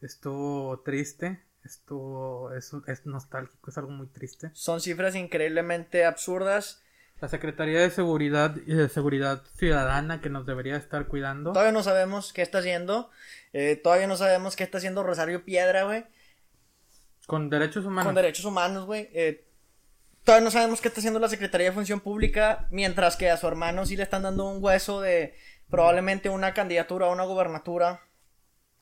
[0.00, 4.50] estuvo triste, estuvo, es, es nostálgico, es algo muy triste.
[4.54, 6.82] Son cifras increíblemente absurdas.
[7.20, 11.52] La Secretaría de Seguridad y de Seguridad Ciudadana que nos debería estar cuidando.
[11.52, 13.10] Todavía no sabemos qué está haciendo.
[13.52, 16.04] Eh, todavía no sabemos qué está haciendo Rosario Piedra, güey.
[17.26, 18.06] Con derechos humanos.
[18.06, 19.10] Con derechos humanos, güey.
[19.12, 19.44] Eh,
[20.22, 22.68] todavía no sabemos qué está haciendo la Secretaría de Función Pública.
[22.70, 25.34] Mientras que a su hermano sí le están dando un hueso de
[25.70, 28.02] probablemente una candidatura a una gubernatura.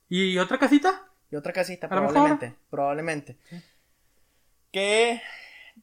[0.08, 1.06] ¿Y otra casita?
[1.30, 2.54] Y otra casita, probablemente.
[2.70, 3.36] Probablemente.
[4.70, 5.22] Qué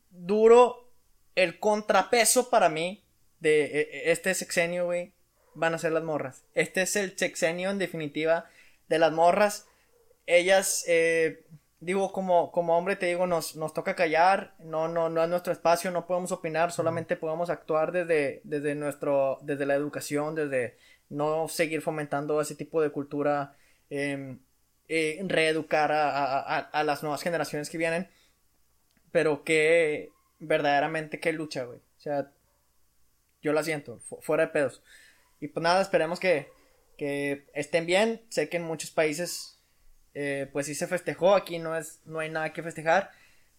[0.09, 0.89] duro
[1.35, 3.03] el contrapeso para mí
[3.39, 5.13] de eh, eh, este sexenio, güey.
[5.55, 6.43] Van a ser las morras.
[6.55, 8.49] Este es el sexenio, en definitiva,
[8.89, 9.67] de las morras.
[10.25, 11.45] Ellas, eh,
[11.79, 14.55] digo, como, como hombre, te digo, nos, nos toca callar.
[14.59, 19.39] No, no, no es nuestro espacio, no podemos opinar, solamente podemos actuar desde, desde nuestro,
[19.43, 20.77] desde la educación, desde
[21.13, 23.55] no seguir fomentando ese tipo de cultura.
[23.89, 24.39] em,
[24.89, 28.09] eh, reeducar a, a- a- las nuevas generaciones que vienen.
[29.11, 31.79] Pero que verdaderamente qué lucha, güey.
[31.79, 32.31] O sea,
[33.41, 34.81] yo la siento, fu- fuera de pedos.
[35.39, 36.49] Y pues nada, esperemos que,
[36.97, 38.21] que estén bien.
[38.29, 39.59] Sé que en muchos países,
[40.15, 41.35] eh, pues sí se festejó.
[41.35, 43.11] Aquí no es, no hay nada que festejar.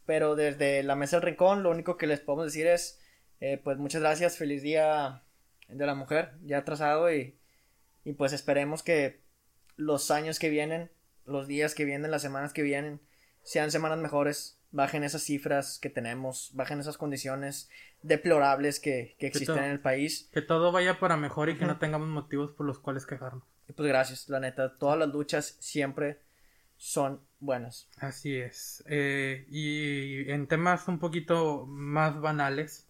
[0.06, 3.00] Pero desde la mesa del rincón, lo único que les podemos decir es,
[3.40, 5.22] eh, pues muchas gracias, feliz día
[5.68, 7.38] de la mujer, ya atrasado y,
[8.04, 9.22] y pues esperemos que
[9.76, 10.90] los años que vienen
[11.26, 13.00] los días que vienen, las semanas que vienen,
[13.42, 17.70] sean semanas mejores, bajen esas cifras que tenemos, bajen esas condiciones
[18.02, 20.28] deplorables que, que existen en el país.
[20.32, 23.44] Que todo vaya para mejor y que no tengamos motivos por los cuales quejarnos.
[23.68, 26.20] Y pues gracias, la neta, todas las luchas siempre
[26.76, 27.88] son buenas.
[27.98, 28.84] Así es.
[28.86, 32.88] Eh, y en temas un poquito más banales,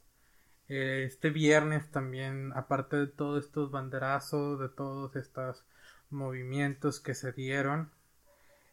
[0.69, 5.65] eh, este viernes también, aparte de todos estos banderazos, de todos estos
[6.11, 7.91] movimientos que se dieron,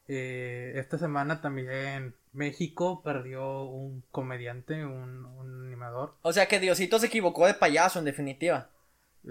[0.08, 6.16] eh, esta semana también México perdió un comediante, un, un animador.
[6.22, 8.70] O sea que Diosito se equivocó de payaso, en definitiva.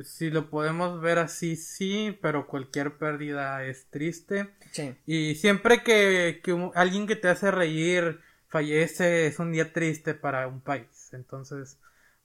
[0.05, 4.49] Si lo podemos ver así, sí, pero cualquier pérdida es triste.
[4.71, 4.95] Sí.
[5.05, 10.47] Y siempre que, que alguien que te hace reír fallece es un día triste para
[10.47, 11.11] un país.
[11.13, 11.77] Entonces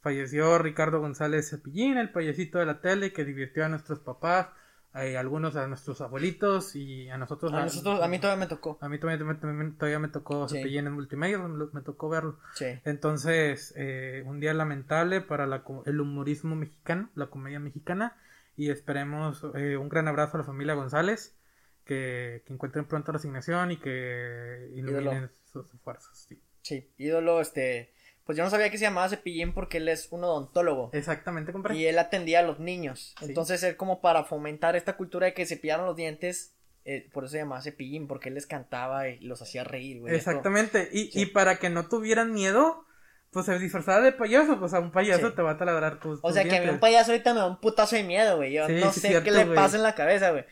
[0.06, 4.50] falleció Ricardo González Cepillín, el payasito de la tele que divirtió a nuestros papás,
[4.94, 7.52] eh, algunos a nuestros abuelitos y a nosotros.
[7.52, 8.78] A, nosotros, a mí todavía me tocó.
[8.82, 10.58] a mí todavía, me- todavía me tocó Sí.
[10.58, 12.38] Cepillín en multimedia, me, tocó verlo.
[12.54, 12.68] Sí.
[12.86, 18.16] Entonces, eh, un día lamentable para la el humorismo mexicano, la comedia mexicana.
[18.56, 21.36] Y esperemos eh, un gran abrazo a la familia González.
[21.84, 25.30] Que, que encuentren pronto resignación y que iluminen Ídolo.
[25.52, 26.18] sus esfuerzos.
[26.30, 26.40] sí.
[26.64, 27.94] Sí, ídolo, este.
[28.26, 30.90] Pues yo no sabía que se llamaba Cepillín porque él es un odontólogo.
[30.94, 31.78] Exactamente, compadre.
[31.78, 33.14] Y él atendía a los niños.
[33.20, 33.26] Sí.
[33.26, 36.54] Entonces, él, como para fomentar esta cultura de que cepillaron los dientes,
[36.86, 40.16] eh, por eso se llamaba Cepillín, porque él les cantaba y los hacía reír, güey.
[40.16, 40.90] Exactamente.
[40.92, 41.22] Y, Sí.
[41.22, 42.84] y para que no tuvieran miedo,
[43.32, 44.60] pues se disfrazaba de payaso.
[44.60, 45.36] Pues a un payaso Sí.
[45.36, 46.20] te va a taladrar tus.
[46.20, 48.38] O tus sea, que a mí un payaso ahorita me da un putazo de miedo,
[48.38, 48.54] güey.
[48.54, 49.56] Yo Sí, no sé cierto, qué le güey.
[49.56, 50.46] pasa en la cabeza, güey.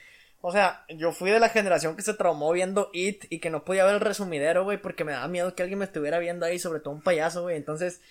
[0.45, 3.63] O sea, yo fui de la generación que se traumó viendo It y que no
[3.63, 6.59] podía ver el resumidero, güey, porque me daba miedo que alguien me estuviera viendo ahí,
[6.59, 7.55] sobre todo un payaso, güey.
[7.55, 8.01] Entonces,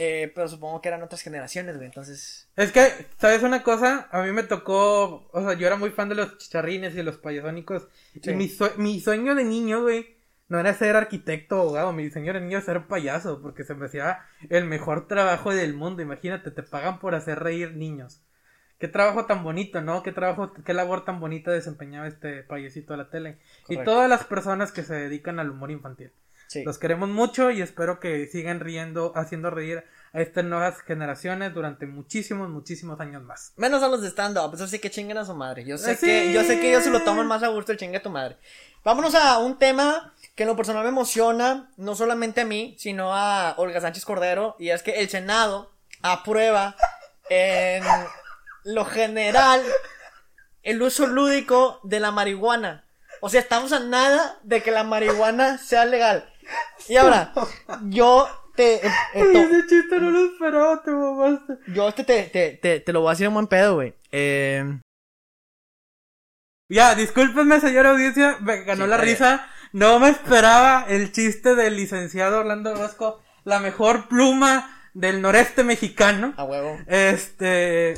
[0.00, 1.86] eh, pero supongo que eran otras generaciones, güey.
[1.86, 4.08] Entonces, Es que, ¿sabes una cosa?
[4.10, 7.02] A mí me tocó, o sea, yo era muy fan de los chicharrines y de
[7.04, 7.86] los payasónicos.
[8.22, 8.30] Sí.
[8.30, 10.16] Y mi, sue- mi sueño de niño, güey,
[10.48, 13.74] no era ser arquitecto o abogado, mi sueño de niño era ser payaso, porque se
[13.74, 14.18] me hacía
[14.50, 16.02] el mejor trabajo del mundo.
[16.02, 18.20] Imagínate, te pagan por hacer reír niños.
[18.78, 20.02] Qué trabajo tan bonito, ¿no?
[20.02, 23.38] Qué trabajo, qué labor tan bonita desempeñaba este payasito de la tele.
[23.68, 26.12] Y todas las personas que se dedican al humor infantil.
[26.46, 26.62] sí.
[26.64, 31.86] Los queremos mucho y espero que sigan riendo, haciendo reír a estas nuevas generaciones durante
[31.86, 33.52] muchísimos, muchísimos años más.
[33.56, 35.64] Menos a los de stand-up, eso sí que chinguen a su madre.
[35.66, 36.06] Yo sé Eh, sí.
[36.06, 38.10] que, yo sé que ellos se lo toman más a gusto el chingue a tu
[38.10, 38.36] madre.
[38.84, 43.12] Vámonos a un tema que en lo personal me emociona, no solamente a mí, sino
[43.14, 46.76] a Olga Sánchez Cordero, y es que el Senado aprueba
[47.28, 47.82] en
[48.68, 49.62] lo general
[50.62, 52.84] el uso lúdico de la marihuana.
[53.20, 56.30] O sea, estamos a nada de que la marihuana sea legal.
[56.88, 57.32] Y ahora,
[57.84, 58.74] yo te...
[58.86, 61.54] eh, eh, Ese chiste no lo esperaba, te mamaste.
[61.68, 63.94] yo este te, te, te, te lo voy a decir en buen pedo, güey.
[64.12, 64.64] Eh...
[66.70, 69.48] Ya, discúlpenme, señora audiencia, me ganó Sí, la risa.
[69.72, 76.34] No me esperaba el chiste del licenciado Orlando Orozco, la mejor pluma del noreste mexicano.
[76.36, 76.78] A huevo.
[76.86, 77.94] Este.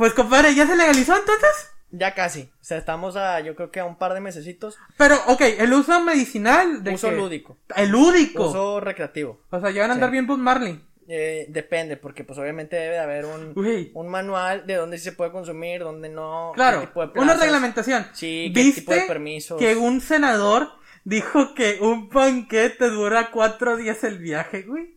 [0.00, 1.70] Pues compadre, ¿ya se legalizó entonces?
[1.90, 2.50] Ya casi.
[2.58, 4.78] O sea, estamos a, yo creo que a un par de mesecitos.
[4.96, 6.82] Pero, ok, el uso medicinal.
[6.82, 7.58] De Uso que- lúdico.
[7.76, 8.48] El lúdico.
[8.48, 9.42] Uso recreativo.
[9.50, 10.12] O sea, ya van a andar Sí.
[10.12, 10.82] bien Bob Marley.
[11.06, 13.52] Eh, depende, porque pues obviamente debe de haber un,
[13.92, 16.52] un manual de dónde sí se puede consumir, dónde no.
[16.54, 18.06] qué Claro, tipo de una reglamentación.
[18.14, 19.58] Sí, qué ¿Viste tipo de permisos.
[19.58, 20.70] que un senador
[21.04, 24.96] dijo que un panquete dura cuatro días el viaje, güey?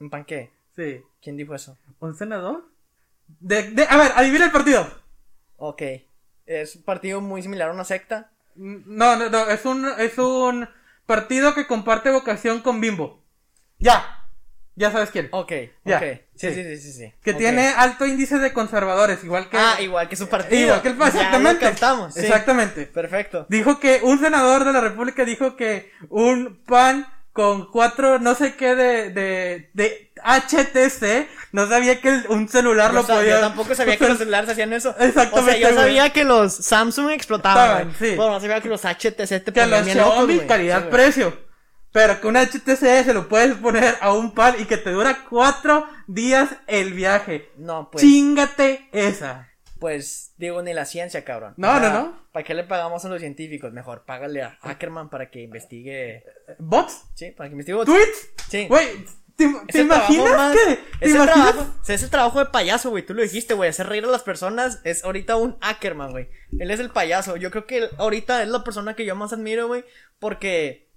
[0.00, 0.52] ¿Un pan qué?
[0.74, 1.02] Sí.
[1.20, 1.76] ¿Quién dijo eso?
[2.00, 2.64] ¿Un senador?
[3.40, 4.88] De, de, a ver, adivina el partido.
[5.56, 5.82] Ok.
[6.46, 8.30] Es un partido muy similar a una secta.
[8.54, 10.68] No, no, no, es un, es un
[11.06, 13.22] partido que comparte vocación con Bimbo.
[13.78, 14.14] Ya.
[14.74, 15.28] Ya sabes quién.
[15.32, 15.52] Ok,
[15.84, 16.02] Ya, ok.
[16.36, 16.54] Sí, sí.
[16.54, 17.14] sí, sí, sí.
[17.22, 19.56] Que tiene alto índice de conservadores, igual que...
[19.58, 20.66] Ah, igual que su partido.
[20.66, 21.74] Igual que el Ya exactamente.
[22.12, 22.20] sí.
[22.20, 22.86] Exactamente.
[22.86, 23.46] Perfecto.
[23.48, 27.06] Dijo que un senador de la República dijo que un pan
[27.38, 32.90] con cuatro, no sé qué de, de, de HTC, no sabía que el- un celular
[32.90, 33.40] Yo, lo sa- yo podía.
[33.40, 34.90] tampoco sabía que los celulares hacían eso.
[34.98, 35.78] Exactamente, O sea, yo güey.
[35.86, 37.92] sabía que los Samsung explotaban.
[37.92, 38.14] Sí.
[38.16, 40.40] Pero no sabía que los HTC te que los Xiaomi.
[40.40, 41.38] Sí, calidad-precio.
[41.92, 45.24] pero que un HTC se lo puedes poner a un pan y que te dura
[45.30, 47.52] cuatro días el viaje.
[47.56, 48.02] No, pues.
[48.02, 49.48] Chingate esa.
[49.78, 51.54] Pues digo, ni la ciencia, cabrón.
[51.56, 52.22] No, no, no.
[52.32, 53.72] ¿Para qué le pagamos a los científicos?
[53.72, 56.24] Mejor págale a Ackerman para que investigue.
[56.58, 57.04] ¿Bots?
[57.14, 57.84] Sí, para que investigue.
[57.84, 58.28] ¿Tweets?
[58.48, 58.66] Sí.
[58.68, 58.88] Güey,
[59.36, 60.76] ¿te, imaginas más- que?
[60.98, 61.34] ¿Te es el imaginas?
[61.52, 63.06] trabajo, o sea, es el trabajo de payaso, güey.
[63.06, 63.70] Tú lo dijiste, güey.
[63.70, 66.28] Hacer reír a las personas es ahorita un Ackerman, güey.
[66.58, 67.36] Él es el payaso.
[67.36, 69.84] Yo creo que él ahorita es la persona que yo más admiro, güey.
[70.18, 70.87] Porque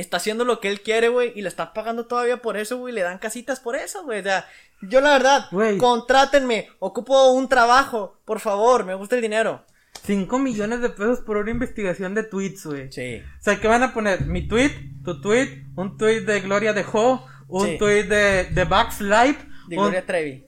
[0.00, 1.32] está haciendo lo que él quiere, güey.
[1.34, 2.94] Y le está pagando todavía por eso, güey.
[2.94, 4.20] Le dan casitas por eso, güey.
[4.20, 4.46] O sea,
[4.82, 5.78] yo la verdad, Güey.
[5.78, 6.68] contrátenme.
[6.78, 8.18] Ocupo un trabajo.
[8.24, 9.64] Por favor, me gusta el dinero.
[10.04, 12.90] 5 millones de pesos por una investigación de tweets, güey.
[12.90, 13.22] Sí.
[13.38, 14.22] O sea, ¿qué van a poner?
[14.26, 14.72] Mi tweet,
[15.04, 17.78] tu tweet, un tweet de Gloria de Ho, un Sí.
[17.78, 19.38] tweet de, de Bugs Live.
[19.68, 20.44] De un- Gloria Trevi.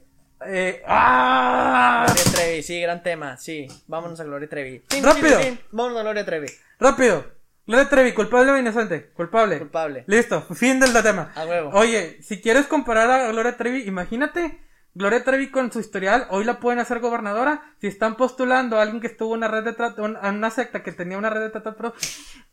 [0.47, 2.05] eh, ¡Ah!
[2.07, 3.37] Gloria Trevi, sí, gran tema.
[3.37, 4.83] Sí, vámonos a Gloria Trevi.
[5.03, 5.39] Rápido.
[5.71, 6.47] Vámonos a Gloria Trevi.
[6.81, 7.25] Rápido.
[7.67, 9.11] Gloria Trevi, culpable o inocente?
[9.15, 9.59] Culpable.
[9.59, 10.05] Culpable.
[10.07, 11.33] Listo, fin del tema.
[11.35, 11.71] A huevo.
[11.73, 14.61] Oye, si quieres comparar a Gloria Trevi, imagínate,
[14.97, 17.75] Gloria Trevi con su historial, hoy la pueden hacer gobernadora.
[17.81, 20.51] Si están postulando a alguien que estuvo en una red de trata, un- a una
[20.51, 21.95] secta que tenía una red de trata, pero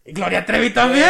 [0.06, 1.10] Gloria Trevi también.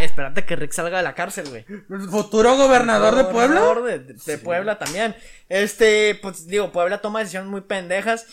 [0.00, 1.64] Espérate que Rick salga de la cárcel, güey.
[2.10, 3.60] Futuro gobernador de Puebla.
[3.60, 5.14] Gobernador De, de- de Puebla también.
[5.48, 8.26] Este, pues digo, Puebla toma decisiones muy pendejas.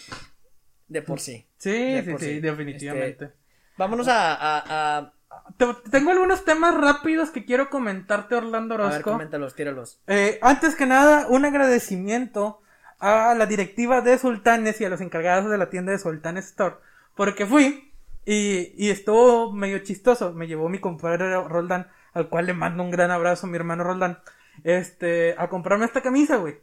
[0.88, 1.48] De por sí.
[1.58, 2.40] Sí, De sí, sí.
[2.40, 3.26] definitivamente.
[3.26, 3.39] Este,
[3.80, 5.14] Vámonos a, a, a,
[5.58, 9.12] Te- tengo algunos temas rápidos que quiero comentarte, Orlando a ver, Orozco.
[9.14, 10.00] coméntalos, tíralos.
[10.08, 12.62] Eh, antes que nada, un agradecimiento
[13.00, 16.76] a la directiva de Sultanes y a los encargados de la tienda de Sultanes Store.
[17.16, 17.94] Porque fui
[18.26, 20.34] y, y estuvo medio chistoso.
[20.34, 24.20] Me llevó mi compadre Roldán, al cual le mando un gran abrazo, mi hermano Roldán,
[24.64, 26.58] este, a comprarme esta camisa, güey.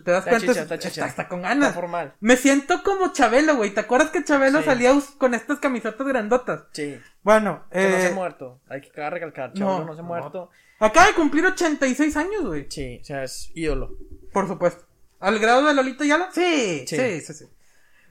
[0.00, 0.46] ¿Te das Está cuenta?
[0.52, 0.88] chicha, está chicha.
[0.88, 1.68] Está, está con ganas.
[1.70, 2.14] Está formal.
[2.20, 3.70] Me siento como Chabelo, güey.
[3.74, 4.64] ¿Te acuerdas que Chabelo Sí.
[4.64, 6.64] salía con estas camisetas grandotas?
[6.72, 6.98] Sí.
[7.22, 8.60] Bueno, Que no se eh, ha muerto.
[8.68, 9.52] Hay que recalcar.
[9.52, 10.08] Chabelo no, no, se ha no.
[10.08, 10.50] muerto.
[10.80, 12.66] acaba de cumplir 86 años, güey.
[12.70, 13.96] Sí, o sea, es ídolo.
[14.32, 14.84] Por supuesto.
[15.20, 16.30] ¿Al grado de Lolito Yala?
[16.32, 16.96] Sí, Sí.
[16.96, 17.44] sí, sí, sí.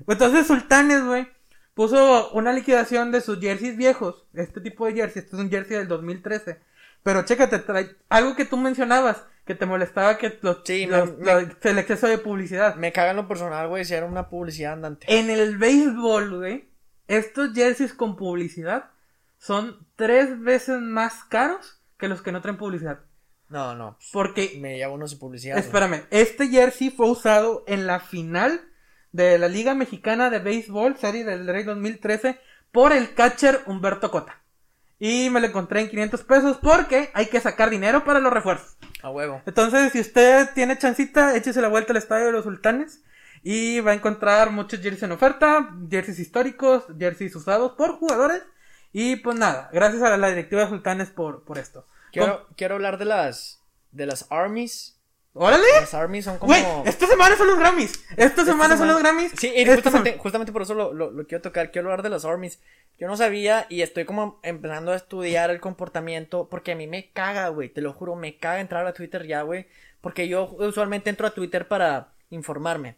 [0.07, 1.27] Entonces Sultanes, güey,
[1.73, 4.25] puso una liquidación de sus jerseys viejos.
[4.33, 6.59] Este tipo de jersey, este es un jersey del 2013.
[7.03, 11.25] Pero chécate, trae algo que tú mencionabas, que te molestaba que los, Sí, los- me-
[11.25, 12.75] los- el exceso de publicidad.
[12.75, 15.05] Me caga en lo personal, güey, si era una publicidad andante.
[15.09, 16.69] En el béisbol, güey,
[17.07, 18.91] estos jerseys con publicidad
[19.37, 22.99] son tres veces más caros que los que no traen publicidad.
[23.49, 23.95] No, no.
[23.97, 25.57] pues, Porque Me lleva uno sin publicidad.
[25.57, 28.61] Espérame, este jersey fue usado en la final
[29.11, 32.39] de la Liga Mexicana de Béisbol, serie del Rey 2013,
[32.71, 34.41] por el catcher Humberto Cota.
[34.99, 38.77] Y me lo encontré en 500 pesos porque hay que sacar dinero para los refuerzos.
[39.01, 39.41] A huevo.
[39.45, 43.03] Entonces, si usted tiene chancita, échese la vuelta al estadio de los sultanes
[43.43, 48.43] y va a encontrar muchos jerseys en oferta, jerseys históricos, jerseys usados por jugadores.
[48.93, 51.87] Y pues nada, gracias a la directiva de sultanes por, por esto.
[52.11, 55.00] Quiero, quiero hablar de las, de las armies.
[55.33, 55.63] ¡Órale!
[55.79, 56.51] Las armies son como...
[56.51, 58.03] Güey, esta semana son los Grammys.
[58.17, 59.31] Esta semana son los Grammys.
[59.37, 61.71] Sí, y Esta justamente, semana- justamente por eso lo, lo- lo quiero tocar.
[61.71, 62.59] Quiero hablar de las armies.
[62.99, 67.11] Yo no sabía y estoy como empezando a estudiar el comportamiento porque a mí me
[67.11, 67.69] caga, güey.
[67.69, 69.67] Te lo juro, me caga entrar a Twitter ya, güey.
[70.01, 72.97] Porque yo usualmente entro a Twitter para informarme.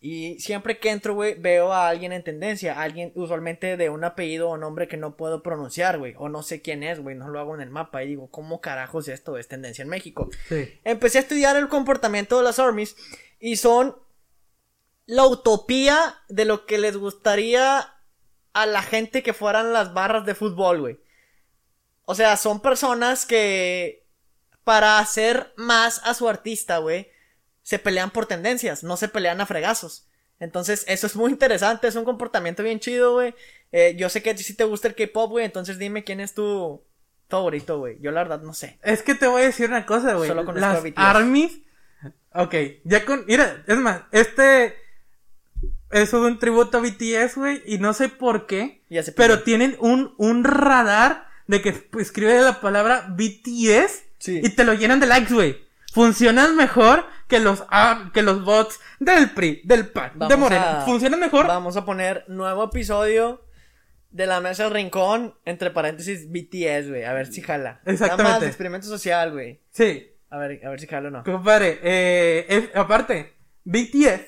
[0.00, 2.80] Y siempre que entro, güey, veo a alguien en tendencia.
[2.80, 6.14] Alguien usualmente de un apellido o nombre que no puedo pronunciar, güey.
[6.18, 7.16] O no sé quién es, güey.
[7.16, 8.04] No lo hago en el mapa.
[8.04, 10.28] Y digo, ¿cómo carajos esto es tendencia en México?
[10.48, 10.78] Sí.
[10.84, 12.96] empecé a estudiar el comportamiento de las armies
[13.40, 13.96] y son
[15.06, 17.94] la utopía de lo que les gustaría
[18.52, 21.00] a la gente que fueran las barras de fútbol, güey.
[22.04, 24.06] O sea, son personas que
[24.64, 27.10] para hacer más a su artista, güey,
[27.68, 30.06] se pelean por tendencias, no se pelean a fregazos.
[30.40, 33.34] Entonces, eso es muy interesante, es un comportamiento bien chido, güey.
[33.72, 36.82] Eh, yo sé que sí te gusta el K-pop, güey, entonces dime quién es tu
[37.28, 37.98] favorito, güey.
[38.00, 38.78] Yo la verdad no sé.
[38.82, 40.30] Es que te voy a decir una cosa, güey.
[40.30, 41.58] Solo conozco Las armies.
[42.32, 42.54] Ok,
[42.84, 43.26] ya con.
[43.26, 44.74] Mira, es más, este.
[45.90, 47.62] Es un tributo a BTS, güey.
[47.66, 48.80] Y no sé por qué.
[49.14, 54.04] Pero tienen un, un radar de que escribe la palabra BTS.
[54.20, 54.40] Sí.
[54.42, 55.68] Y te lo llenan de likes, güey.
[55.92, 60.82] Funcionan mejor que los, ah, que los bots del PRI, del PAN, de Vamos Morena.
[60.82, 61.46] a- Funcionan mejor.
[61.46, 63.44] Vamos a poner nuevo episodio
[64.10, 67.04] de la mesa del rincón, entre paréntesis BTS, güey.
[67.04, 67.80] A ver si jala.
[67.84, 68.22] Exactamente.
[68.24, 69.60] Nada más experimento social, güey.
[69.70, 70.10] Sí.
[70.30, 71.24] A ver, a ver si jala o no.
[71.24, 74.22] Compadre, eh, es- aparte, BTS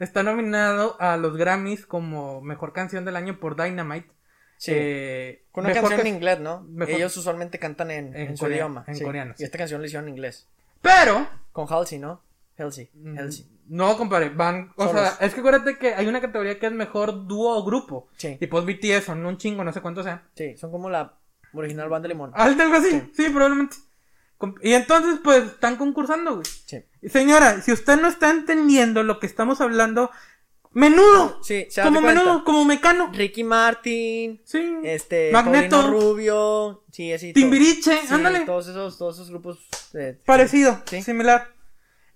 [0.00, 4.10] está nominado a los Grammys como mejor canción del año por Dynamite.
[4.56, 4.72] Sí.
[4.74, 6.62] Eh, Con una canción en inglés, ¿no?
[6.68, 8.84] mejor- Ellos usualmente cantan en, En en su idioma.
[8.88, 9.04] en sí.
[9.04, 10.46] coreano, Y esta canción la hicieron en inglés.
[10.82, 12.22] Pero, Con Halsey, ¿no?
[12.60, 12.90] Halsey.
[13.18, 13.46] Halsey.
[13.68, 15.00] no, compadre, van, o Solos.
[15.02, 18.08] sea, es que acuérdate que hay una categoría que es mejor dúo o grupo.
[18.16, 18.36] Sí.
[18.40, 20.22] Y pues BTS son un chingo, no sé cuántos sean.
[20.34, 21.14] Sí, son como la
[21.54, 22.32] original banda de limón.
[22.34, 23.76] Algo así, sí, probablemente.
[24.62, 26.44] Y entonces, pues, están concursando, güey.
[26.64, 26.82] Sí.
[27.08, 30.10] Señora, si usted no está entendiendo lo que estamos hablando,
[30.72, 31.42] menudo.
[31.42, 33.10] Sí, se como menudo, como mecano.
[33.12, 34.40] Ricky Martin.
[34.44, 34.78] Sí.
[34.82, 35.30] Este.
[35.32, 35.76] Magneto.
[35.82, 36.84] Paulino Rubio.
[36.90, 37.32] Sí, así.
[37.34, 38.06] Timbiriche, todo.
[38.08, 38.40] Sí, ándale.
[38.46, 39.58] Todos esos, todos esos grupos.
[39.92, 41.02] de- Parecido, Sí.
[41.02, 41.48] similar.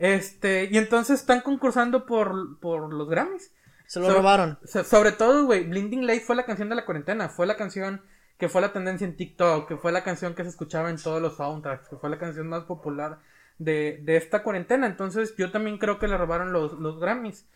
[0.04, 3.52] Este, y entonces están concursando por, por los Grammys.
[3.86, 4.58] Se lo So- robaron.
[4.64, 7.28] so- sobre todo, güey, Blinding Light fue la canción de la cuarentena.
[7.28, 8.02] Fue la canción
[8.38, 11.22] que fue la tendencia en TikTok, que fue la canción que se escuchaba en todos
[11.22, 13.18] los soundtracks, que fue la canción más popular
[13.58, 14.86] de, de esta cuarentena.
[14.86, 17.46] Entonces, yo también creo que le robaron los, los Grammys.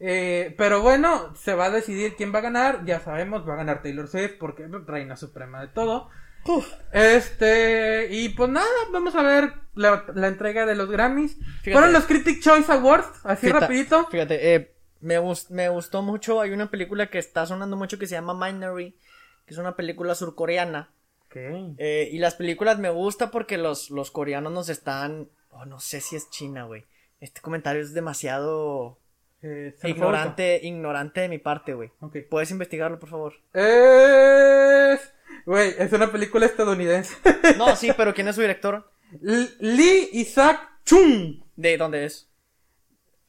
[0.00, 2.84] Eh, pero bueno, se va a decidir quién va a ganar.
[2.84, 6.10] Ya sabemos, va a ganar Taylor Swift porque es reina suprema de todo.
[6.46, 6.72] Uf.
[6.92, 11.36] Este, y pues nada, vamos a ver la, la entrega de los Grammys.
[11.36, 11.72] Fíjate.
[11.72, 14.06] Fueron los Critic Choice Awards, así Fíjate- rapidito.
[14.08, 16.40] Fíjate, eh, me, gus- me gustó mucho.
[16.40, 18.96] Hay una película que está sonando mucho que se llama Minery,
[19.46, 20.90] que es una película surcoreana.
[21.26, 21.36] Ok.
[21.78, 25.28] Eh, y las películas me gusta porque los, los coreanos nos están.
[25.50, 26.84] Oh, no sé si es China, güey.
[27.20, 28.98] Este comentario es demasiado
[29.42, 31.90] Eh, ignorante, ignorante de mi parte, güey.
[32.00, 32.16] Ok.
[32.30, 33.34] ¿Puedes investigarlo, por favor?
[33.52, 35.12] Es.
[35.46, 37.14] Güey, es una película estadounidense.
[37.58, 38.90] No, sí, pero ¿quién es su director?
[39.22, 41.42] L- Lee Isaac Chung.
[41.56, 42.28] ¿De dónde es?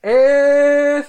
[0.02, 1.08] Es.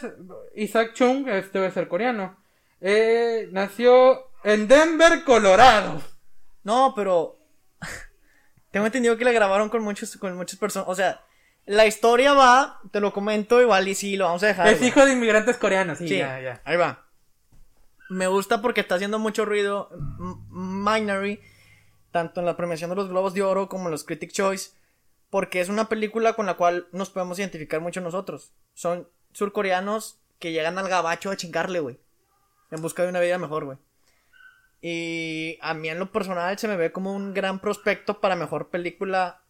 [0.54, 2.36] Isaac Chung, este debe ser coreano.
[2.80, 6.02] Eh, nació en Denver, Colorado.
[6.64, 7.38] No, pero.
[8.70, 10.88] Tengo entendido que la grabaron con muchos, con muchas personas.
[10.88, 11.20] O sea,
[11.66, 14.66] la historia va, te lo comento igual y sí, lo vamos a dejar.
[14.68, 14.88] Es güey.
[14.90, 16.60] hijo de inmigrantes coreanos, sí, Sí, ya, ya.
[16.64, 17.05] ahí va.
[18.08, 21.40] Me gusta porque está haciendo mucho ruido M- Minery,
[22.12, 24.70] tanto en la premiación de los Globos de Oro como en los Critic Choice,
[25.30, 28.52] porque es una película con la cual nos podemos identificar mucho nosotros.
[28.74, 31.98] Son surcoreanos que llegan al gabacho a chingarle, güey,
[32.70, 33.78] en busca de una vida mejor, güey.
[34.80, 38.68] Y a mí en lo personal se me ve como un gran prospecto para mejor
[38.68, 39.42] película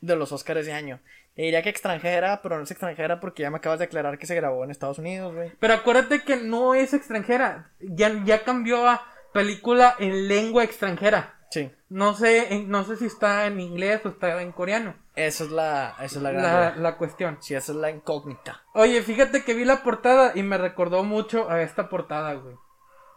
[0.00, 1.00] de los Oscars de año.
[1.36, 4.26] Te diría que extranjera, pero no es extranjera porque ya me acabas de aclarar que
[4.26, 5.52] se grabó en Estados Unidos, güey.
[5.60, 7.72] Pero acuérdate que no es extranjera.
[7.78, 11.34] Ya, ya cambió a película en lengua extranjera.
[11.50, 11.70] Sí.
[11.90, 14.96] No sé, no sé si está en inglés o está en coreano.
[15.14, 16.32] Esa es la, esa es la.
[16.32, 17.36] La, la cuestión.
[17.42, 18.62] Sí, esa es la incógnita.
[18.72, 22.56] Oye, fíjate que vi la portada y me recordó mucho a esta portada, güey.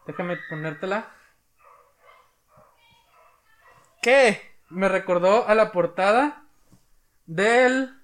[0.07, 1.07] Déjame ponértela.
[4.01, 4.41] ¿Qué?
[4.69, 6.43] Me recordó a la portada
[7.25, 7.98] del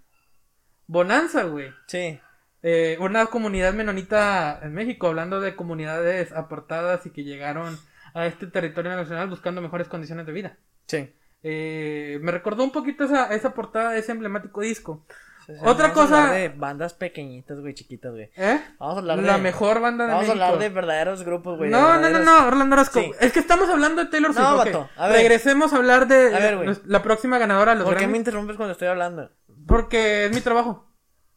[0.87, 1.71] Bonanza, güey.
[1.87, 2.19] Sí.
[2.63, 7.77] Eh, una comunidad menonita en México, hablando de comunidades apartadas y que llegaron
[8.13, 10.57] a este territorio nacional buscando mejores condiciones de vida.
[10.87, 11.13] Sí.
[11.43, 15.05] Eh, me recordó un poquito esa, esa portada de ese emblemático disco.
[15.45, 18.31] Sí, sí, Otra vamos a cosa- hablar de bandas pequeñitas, güey, chiquitas, güey.
[18.35, 18.59] ¿Eh?
[18.79, 19.43] Vamos a hablar La de.
[19.43, 21.69] mejor banda de Vamos a hablar de verdaderos grupos, güey.
[21.69, 22.99] no, no, no, no, Orlando Orozco.
[22.99, 23.11] Sí.
[23.19, 24.43] Es que estamos hablando de Taylor Swift.
[24.43, 24.65] No, ok.
[24.65, 25.17] vato, a ver.
[25.17, 26.69] Regresemos a hablar de A ver, güey.
[26.69, 29.29] la- la próxima ganadora de los ¿Por qué me interrumpes cuando estoy hablando?
[29.65, 30.87] Porque es mi trabajo.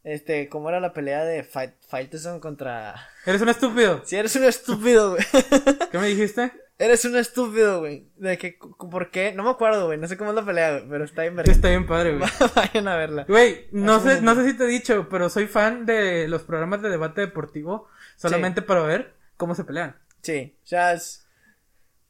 [0.05, 2.95] Este, ¿cómo era la pelea de Fight, Faitelson contra.
[3.27, 4.03] Eres un estúpido.
[4.05, 5.25] Si eres un estúpido, güey.
[5.91, 6.53] ¿Qué me dijiste?
[6.79, 8.09] eres un estúpido, güey.
[8.17, 8.59] De que,
[8.91, 9.33] ¿por qué?
[9.33, 9.99] No me acuerdo, güey.
[9.99, 10.89] No sé cómo es la pelea, güey.
[10.89, 11.53] Pero está bien verga.
[11.53, 12.31] Está bien padre, güey.
[12.55, 13.25] Vayan a verla.
[13.29, 16.81] Güey, no sé, no sé si te he dicho, pero soy fan de los programas
[16.83, 19.97] de debate deportivo solamente para ver cómo se pelean.
[20.23, 21.27] Sí, o sea, es.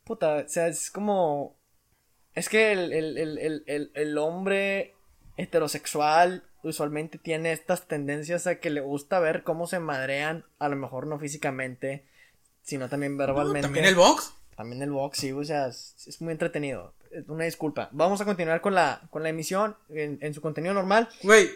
[0.04, 1.56] Puta, o sea, es como.
[2.34, 4.94] Es que el, el, el, el, el hombre
[5.38, 10.76] heterosexual usualmente tiene estas tendencias a que le gusta ver cómo se madrean, a lo
[10.76, 12.04] mejor no físicamente,
[12.62, 13.62] sino también verbalmente.
[13.66, 14.34] También el box.
[14.56, 16.92] También el box, sí, o sea, es, es muy entretenido.
[17.12, 17.88] Eh, Una disculpa.
[17.92, 21.08] Vamos a continuar con la, con la emisión en, en su contenido normal.
[21.22, 21.48] Güey,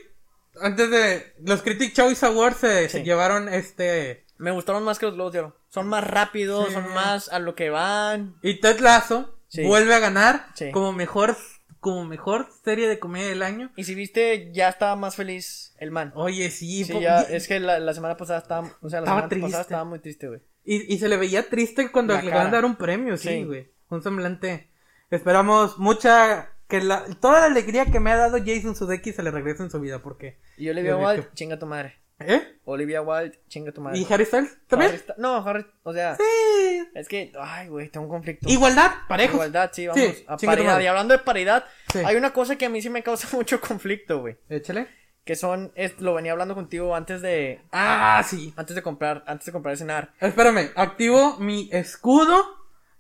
[0.61, 5.15] antes de los Critic Choice Awards se, se llevaron este Me gustaron más que los
[5.17, 5.57] Globos de Oro.
[5.69, 6.75] Son más rápidos, Sí.
[6.75, 8.37] son más a lo que van.
[8.43, 9.65] y Ted Lasso Sí.
[9.67, 11.37] vuelve a ganar como mejor
[11.83, 13.71] como mejor serie de comedia del año.
[13.77, 16.13] Y si viste, ya estaba más feliz el man.
[16.15, 19.19] Oye, sí, Sí, ya, es que la, la semana pasada estaba, o sea, la Estaba
[19.19, 19.47] semana triste.
[19.47, 20.41] pasada estaba muy triste, güey.
[20.65, 23.29] y, y se le veía triste cuando La le van a dar un premio, sí,
[23.29, 23.45] Sí.
[23.45, 23.69] güey.
[23.91, 24.71] Un semblante.
[25.11, 29.31] Esperamos mucha que la, toda la alegría que me ha dado Jason Sudeikis se le
[29.31, 31.97] regrese en su vida porque Y Yo Wilde, que- chinga tu madre.
[32.21, 32.59] ¿Eh?
[32.65, 33.99] Olivia Wilde, chinga tu madre.
[33.99, 34.57] ¿Y Harry Styles?
[34.69, 34.93] ¿También?
[34.93, 36.89] Harry No, Harry, o sea, Sí.
[36.95, 38.49] es que, ay, güey, tengo un conflicto.
[38.49, 39.35] Igualdad, parejos.
[39.35, 40.79] Igualdad, sí, vamos Sí, a paridad.
[40.81, 41.99] Y hablando de paridad, Sí.
[42.05, 44.37] hay una cosa que a mí sí me causa mucho conflicto, güey.
[44.49, 44.87] Échale.
[45.25, 48.53] Que son, es- lo venía hablando contigo antes de, Ah, sí.
[48.57, 50.13] antes de comprar, antes de comprar y cenar.
[50.21, 52.45] Espérame, activo mi escudo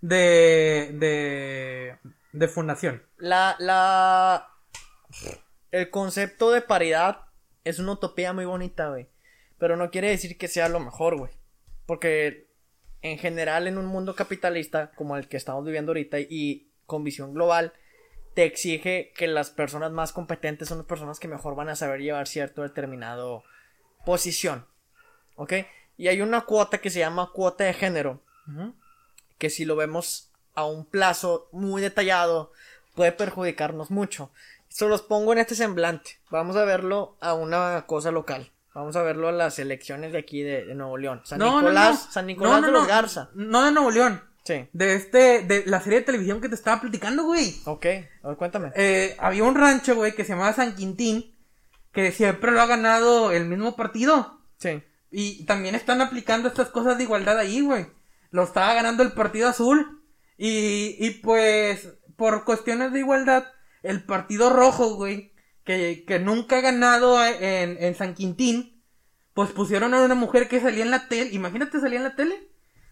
[0.00, 1.96] de de
[2.32, 3.02] de fundación.
[3.18, 4.48] La, la,
[5.70, 7.22] el concepto de paridad
[7.64, 9.08] es una utopía muy bonita, güey.
[9.58, 11.32] Pero no quiere decir que sea lo mejor, güey.
[11.86, 12.48] Porque
[13.02, 17.34] en general en un mundo capitalista como el que estamos viviendo ahorita y con visión
[17.34, 17.72] global,
[18.34, 22.00] te exige que las personas más competentes son las personas que mejor van a saber
[22.00, 23.44] llevar cierto determinado
[24.04, 24.66] posición.
[25.36, 25.52] ¿Ok?
[25.96, 28.22] Y hay una cuota que se llama cuota de género,
[29.38, 32.52] que si lo vemos a un plazo muy detallado,
[32.94, 34.32] puede perjudicarnos mucho.
[34.72, 36.18] Se los pongo en este semblante.
[36.30, 38.50] Vamos a verlo a una cosa local.
[38.74, 41.20] Vamos a verlo a las elecciones de aquí de, de Nuevo León.
[41.24, 42.12] San No, Nicolás, no.
[42.12, 42.88] San Nicolás de los.
[42.88, 43.28] Garza.
[43.34, 44.22] No de Nuevo León.
[44.44, 44.66] Sí.
[44.72, 47.54] De este, de la serie de televisión que te estaba platicando, güey.
[47.66, 47.86] Ok,
[48.22, 48.72] a ver, cuéntame.
[48.74, 51.36] Eh, había un rancho, güey, que se llamaba San Quintín,
[51.92, 54.40] que siempre lo ha ganado el mismo partido.
[54.56, 54.82] Sí.
[55.10, 57.86] Y también están aplicando estas cosas de igualdad ahí, güey.
[58.30, 60.02] Lo estaba ganando el Partido Azul.
[60.38, 63.44] Y, y pues, por cuestiones de igualdad,
[63.82, 65.32] el Partido Rojo, güey,
[65.64, 68.82] que, que nunca ha ganado en, en San Quintín,
[69.34, 71.30] pues pusieron a una mujer que salía en la tele.
[71.32, 72.48] Imagínate, salía en la tele.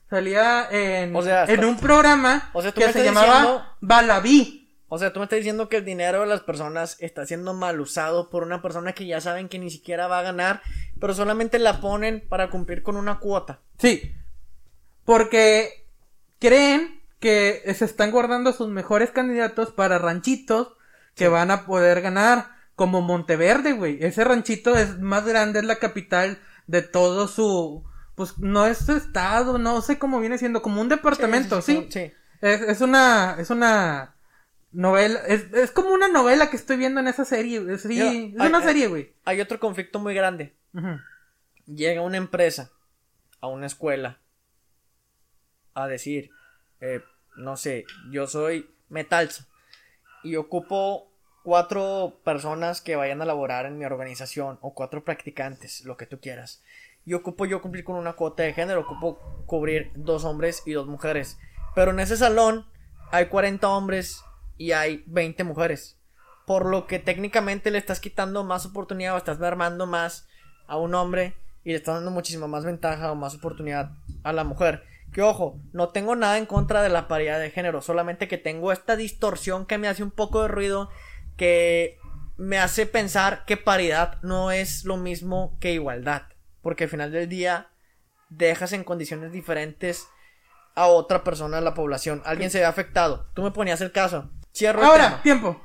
[0.08, 3.64] Salía en, O sea, en está- un programa O sea, tú que se llamaba diciendo-
[3.80, 4.56] Balabí.
[4.88, 7.80] O sea, tú me estás diciendo que el dinero de las personas está siendo mal
[7.80, 10.62] usado por una persona que ya saben que ni siquiera va a ganar,
[10.98, 13.60] pero solamente la ponen para cumplir con una cuota.
[13.78, 14.12] Sí.
[15.04, 15.86] Porque
[16.40, 20.72] creen que se están guardando sus mejores candidatos para ranchitos
[21.20, 22.58] que van a poder ganar.
[22.74, 23.98] Como Monteverde, güey.
[24.02, 27.84] Ese ranchito es más grande, es la capital de todo su...
[28.14, 31.86] Pues no es su estado, no sé cómo viene siendo, como un departamento, ¿sí?
[31.90, 32.10] Sí.
[32.40, 33.36] Es, es una...
[33.38, 34.14] Es una
[34.72, 35.20] novela...
[35.26, 37.62] Es, es como una novela que estoy viendo en esa serie.
[37.70, 39.12] es- Sí, es hay- una serie, güey.
[39.26, 40.54] Hay otro conflicto muy grande.
[41.66, 42.70] Llega una empresa
[43.42, 44.18] a una escuela
[45.74, 46.30] a decir,
[46.80, 47.02] eh,
[47.36, 49.46] no sé, yo soy Metalsa
[50.22, 51.09] y ocupo
[51.42, 56.20] cuatro personas que vayan a laborar en mi organización o cuatro practicantes, lo que tú
[56.20, 56.62] quieras.
[57.04, 60.86] Y ocupo yo cumplir con una cuota de género, ocupo cubrir dos hombres y dos
[60.86, 61.38] mujeres.
[61.74, 62.66] Pero en ese salón
[63.10, 64.22] hay 40 hombres
[64.58, 65.98] y hay 20 mujeres.
[66.46, 70.28] Por lo que técnicamente le estás quitando más oportunidad o estás mermando más
[70.66, 74.44] a un hombre y le estás dando muchísima más ventaja o más oportunidad a la
[74.44, 74.84] mujer.
[75.12, 78.70] Que ojo, no tengo nada en contra de la paridad de género, solamente que tengo
[78.70, 80.88] esta distorsión que me hace un poco de ruido,
[81.40, 81.98] que
[82.36, 86.24] me hace pensar que paridad no es lo mismo que igualdad,
[86.60, 87.68] porque al final del día
[88.28, 90.06] dejas en condiciones diferentes
[90.74, 93.26] a otra persona de la población, alguien se ve afectado.
[93.34, 94.30] Tú me ponías el caso.
[94.54, 95.22] Cierro el Ahora, tema.
[95.22, 95.62] tiempo.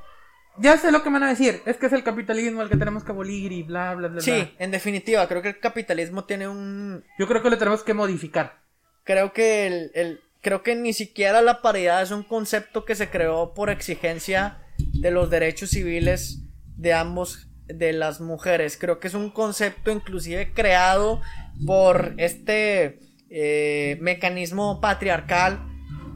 [0.57, 1.61] Ya sé lo que me van a decir.
[1.65, 4.15] Es que es el capitalismo el que tenemos que abolir y bla, bla, bla.
[4.15, 4.21] bla.
[4.21, 7.93] Sí, en definitiva, creo que el capitalismo tiene un Yo creo que lo tenemos que
[7.93, 8.61] modificar.
[9.03, 13.09] creo que el, el- creo que ni siquiera la paridad es un concepto que se
[13.09, 16.41] creó por exigencia de los derechos civiles
[16.78, 21.21] de ambos de las mujeres creo que es un concepto inclusive creado
[21.65, 22.99] por este
[23.30, 25.59] eh, mecanismo patriarcal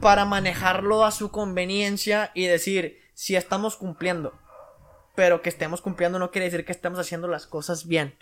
[0.00, 4.32] para manejarlo a su conveniencia y decir si estamos cumpliendo
[5.16, 8.14] pero que estemos cumpliendo no quiere decir que estemos haciendo las cosas bien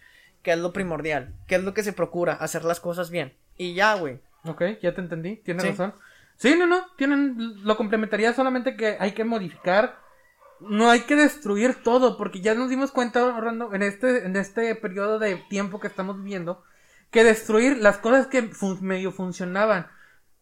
[0.43, 3.75] que es lo primordial que es lo que se procura hacer las cosas bien y
[3.75, 5.37] ya güey Ok, ya te entendí.
[5.45, 5.71] Tienes Sí.
[5.71, 5.95] razón.
[6.37, 6.87] Sí, no, no.
[6.97, 9.99] Tienen, lo complementaría solamente que hay que modificar.
[10.61, 14.75] No hay que destruir todo, porque ya nos dimos cuenta, Orlando, en este, en este
[14.75, 16.63] periodo de tiempo que estamos viviendo,
[17.11, 19.87] que destruir las cosas que fun- medio funcionaban.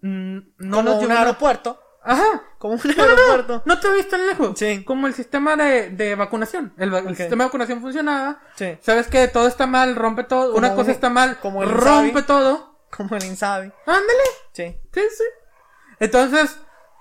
[0.01, 2.43] mm, No como nos un aeropuerto Ajá.
[2.59, 4.59] como un No, no, no, aeropuerto no te viste tan lejos.
[4.59, 4.85] Sí.
[4.85, 6.73] Como el sistema de, de vacunación.
[6.79, 8.41] El, sistema de vacunación funcionaba.
[8.57, 8.79] Sí.
[8.81, 10.47] Sabes que todo está mal, rompe todo.
[10.53, 12.79] Como Una cosa está mal, como el rompe todo.
[12.91, 14.25] como el Insabi Ándale.
[14.53, 15.25] sí Sí, sí.
[15.99, 16.59] Entonces,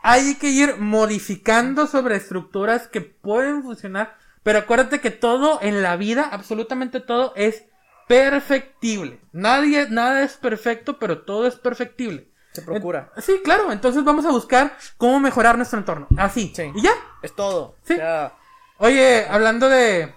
[0.07, 4.15] hay que ir modificando sobre estructuras que pueden funcionar.
[4.43, 7.65] Pero acuérdate que todo en la vida, absolutamente todo, es
[8.07, 9.19] perfectible.
[9.31, 12.29] Nadie, nada es perfecto, pero todo es perfectible.
[12.53, 13.71] se procura Sí, claro.
[13.71, 16.05] Entonces vamos a buscar cómo mejorar nuestro entorno.
[16.17, 16.53] Así.
[16.55, 16.71] Sí.
[16.75, 16.91] Y ya.
[17.23, 17.95] es todo Sí.
[17.95, 18.33] sea,
[18.77, 20.13] Oye, hablando de,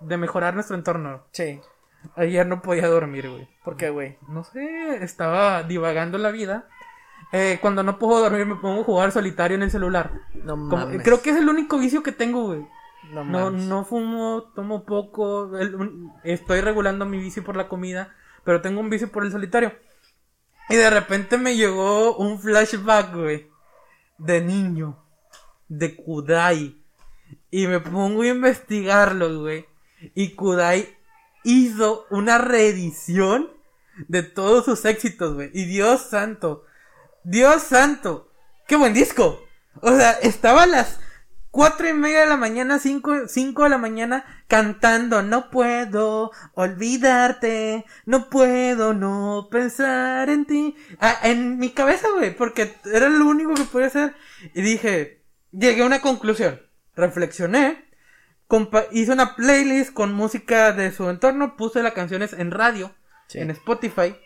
[0.00, 1.22] de mejorar nuestro entorno.
[1.30, 1.60] sí
[2.16, 3.48] Ayer no podía dormir, güey.
[3.62, 4.18] ¿por qué güey?
[4.26, 6.68] No sé, estaba divagando la vida.
[7.32, 10.10] Eh, cuando no puedo dormir me pongo a jugar solitario en el celular.
[10.34, 12.66] no Como- mames creo que es el único vicio que tengo, güey.
[13.12, 13.66] no, No, mames.
[13.66, 15.56] no fumo, tomo poco.
[15.58, 18.14] el- estoy regulando mi vicio por la comida,
[18.44, 19.72] pero tengo un vicio por el solitario.
[20.68, 23.48] Y de repente me llegó un flashback, güey,
[24.18, 24.98] de niño,
[25.68, 26.76] de Kudai.
[27.50, 29.66] Y me pongo a investigarlo, güey.
[30.14, 30.96] Y Kudai
[31.44, 33.50] hizo una reedición
[34.08, 35.50] de todos sus éxitos, güey.
[35.52, 36.64] Y Dios santo,
[37.24, 38.32] Dios santo,
[38.66, 39.42] qué buen disco.
[39.82, 41.00] O sea, estaba a las
[41.50, 47.84] cuatro y media de la mañana, cinco, cinco de la mañana, cantando, no puedo olvidarte,
[48.06, 50.76] no puedo no pensar en ti.
[51.00, 54.14] Ah, en mi cabeza, güey, porque era lo único que podía hacer.
[54.54, 56.60] Y dije, llegué a una conclusión,
[56.94, 57.84] reflexioné,
[58.92, 62.94] hice una playlist con música de su entorno, puse las canciones en radio,
[63.28, 63.38] Sí.
[63.38, 64.16] en Spotify,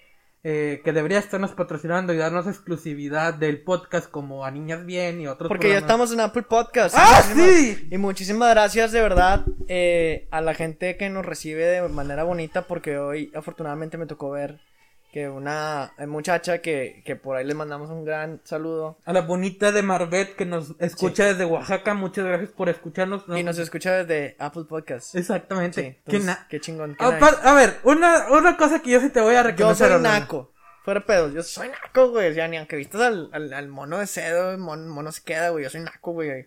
[0.47, 5.27] eh, que debería estarnos patrocinando y darnos exclusividad del podcast como a Niñas Bien y
[5.27, 6.95] otros Porque ya estamos en Apple Podcast.
[6.99, 7.89] ¡Ah, sí!
[7.91, 12.67] Y muchísimas gracias de verdad eh, a la gente que nos recibe de manera bonita
[12.67, 14.61] porque hoy afortunadamente me tocó ver
[15.15, 18.99] que una muchacha que, que por ahí le mandamos un gran saludo.
[19.05, 23.23] A la bonita de Marbet que nos escucha desde Oaxaca, muchas gracias por escucharnos.
[23.29, 25.15] Y nos escucha desde Apple Podcast.
[25.15, 25.83] Exactamente.
[25.83, 26.97] Sí, Qué entonces, qué chingón.
[26.99, 27.21] qué A, nice.
[27.21, 29.87] pa- a ver, una, una cosa que yo sí te voy a Yo reconocer.
[29.87, 30.19] soy Orlando.
[30.21, 30.53] naco.
[30.85, 32.33] Fuera pedos, yo soy naco, güey.
[32.33, 35.23] O sea, ni aunque vistas al, al, al mono de cedo, el mon- mono se
[35.23, 35.63] queda, güey.
[35.63, 36.47] Yo soy naco, güey.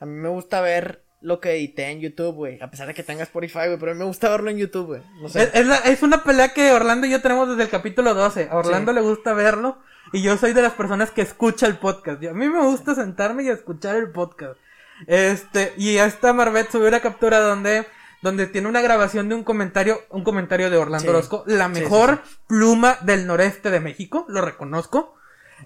[0.00, 2.60] A mí me gusta ver lo que edité en YouTube, güey.
[2.62, 3.78] A pesar de que tenga Spotify, güey.
[3.78, 5.02] Pero a mí me gusta verlo en YouTube, güey.
[5.20, 5.42] No sé.
[5.42, 8.48] Es, es la- es una pelea que Orlando y yo tenemos desde el capítulo 12.
[8.50, 8.94] A Orlando Sí.
[8.96, 9.78] le gusta verlo
[10.12, 12.22] y yo soy de las personas que escucha el podcast.
[12.24, 14.58] A mí me gusta sentarme y escuchar el podcast.
[15.06, 17.86] Este, y esta Marbet subió una captura donde,
[18.22, 21.08] donde tiene una grabación de un comentario, un comentario de Orlando Sí.
[21.08, 25.14] Orozco, la mejor pluma del noreste de México, lo reconozco.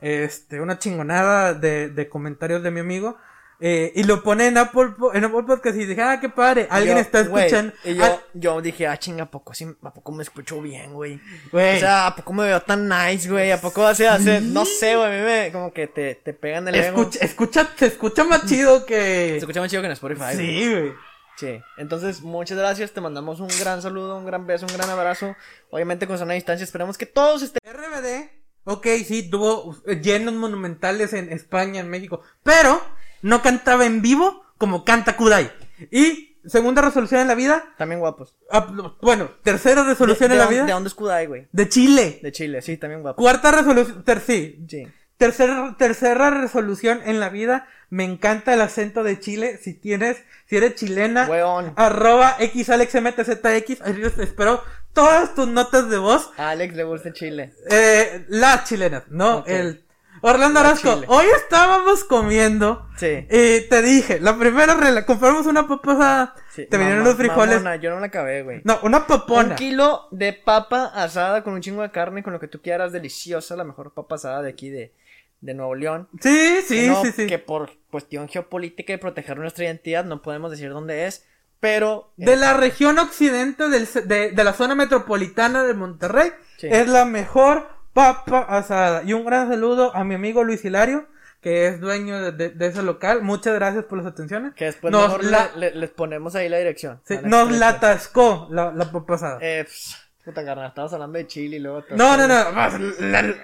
[0.01, 3.19] Este, una chingonada de, de comentarios de mi amigo.
[3.63, 6.97] Eh, y lo pone en Apple, en Apple Podcast y dije, ah, qué padre, alguien
[6.97, 7.75] Yo, está escuchando.
[7.85, 10.95] y yo, Ah, yo dije, ah, chinga, ¿a poco, sí, ¿a poco me escucho bien,
[10.95, 11.21] güey?
[11.53, 13.53] O sea, ¿a poco me veo tan nice, güey?
[13.53, 16.67] ¿A poco hace, hace, no sé, güey, a mí me, como que te, te pegan
[16.69, 17.03] el ego.
[17.03, 19.33] Escucha, escucha, se escucha más chido que.
[19.33, 20.37] Se escucha más chido que en Spotify.
[20.37, 20.93] Sí, güey.
[21.37, 25.35] Sí, entonces muchas gracias, te mandamos un gran saludo, un gran beso, un gran abrazo.
[25.71, 27.61] Obviamente con sana distancia, esperamos que todos estén...
[27.65, 28.29] RBD,
[28.65, 32.83] ok, sí, tuvo eh, llenos monumentales en España, en México, pero
[33.23, 35.51] no cantaba en vivo como canta Kudai.
[35.91, 38.37] Y segunda resolución en la vida, También guapos.
[38.51, 38.66] ah,
[39.03, 41.49] bueno, tercera resolución de, en la vida, ¿De dónde es Kudai, güey?
[41.53, 42.18] de Chile.
[42.23, 43.23] De Chile, sí, también guapos.
[43.23, 44.87] Cuarta resolución, ter sí, Sí.
[45.16, 49.59] Tercera, tercera resolución en la vida, me encanta el acento de Chile.
[49.62, 50.16] Si tienes,
[50.47, 51.75] si eres chilena, Weón.
[51.77, 54.62] arroba xalexmtzx, espero
[54.95, 56.31] todas tus notas de voz.
[56.39, 57.53] A Alex le gusta Chile.
[57.71, 59.45] Eh, las chilenas, ¿no?
[59.47, 59.85] El
[60.23, 61.07] Orlando Chile.
[61.09, 62.87] hoy estábamos comiendo.
[62.97, 63.27] Sí.
[63.31, 66.66] Y te dije, la primera rela, compramos una papa sí.
[66.66, 67.57] te vinieron los frijoles.
[67.57, 68.61] mamona, yo no la acabé, güey.
[68.64, 69.51] No, una papona.
[69.51, 72.93] Un kilo de papa asada con un chingo de carne, con lo que tú quieras,
[72.93, 74.93] deliciosa, la mejor papa asada de aquí de,
[75.41, 76.09] de Nuevo León.
[76.21, 77.27] Sí, sí, no- sí, sí.
[77.27, 81.27] Que por cuestión geopolítica y proteger nuestra identidad no podemos decir dónde es,
[81.61, 82.12] pero...
[82.16, 86.68] De la región occidente del de, de la zona metropolitana de Monterrey, Sí.
[86.71, 89.03] es la mejor papa asada.
[89.05, 91.07] Y un gran saludo a mi amigo Luis Hilario,
[91.41, 93.22] que es dueño de, de- de ese local.
[93.22, 94.55] Muchas gracias por las atenciones.
[94.55, 97.01] Que después nos mejor la- le- le- les ponemos ahí la dirección.
[97.05, 99.38] sí, nos la atascó la, la papa asada.
[99.41, 101.82] Eh, pss, puta carnal, estabas hablando de chile y luego...
[101.91, 102.45] no, no, no,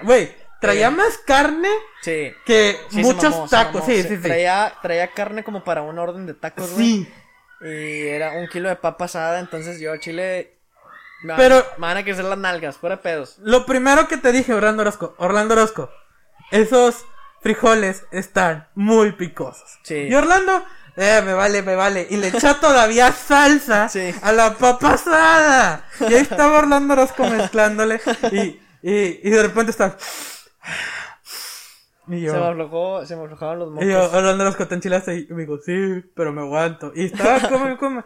[0.03, 0.31] güey,
[0.61, 0.91] traía Eh.
[0.91, 1.69] más carne
[2.03, 2.33] Sí.
[2.45, 3.85] que Sí, muchos mamó, tacos.
[3.87, 4.23] Sí, sí, sí.
[4.23, 6.85] Traía, traía carne como para un orden de tacos, güey.
[7.05, 7.13] Sí.
[7.63, 10.56] Y era un kilo de papa asada, entonces yo chile...
[11.37, 13.37] Pero- me van a crecer las nalgas, fuera pedos.
[13.43, 15.91] Lo primero que te dije, Orlando Orozco, Orlando Orozco,
[16.51, 17.05] esos
[17.43, 19.79] frijoles están muy picosos.
[19.83, 19.95] Sí.
[20.09, 20.65] Y Orlando,
[20.97, 22.07] eh, me vale, me vale.
[22.11, 24.15] Y le echó todavía salsa Sí.
[24.23, 25.85] a la papa asada.
[26.01, 28.01] Y ahí estaba Orlando Orozco mezclándole.
[28.33, 29.97] Y, y, y de repente está.
[32.09, 34.15] Y yo, Se me aflojó, se me aflojaban los y yo, mocos.
[34.15, 35.27] Orlando Orozco, ¿te enchilaste?
[35.29, 36.93] Y me digo, sí, pero me aguanto.
[36.95, 38.05] Y estaba como, como,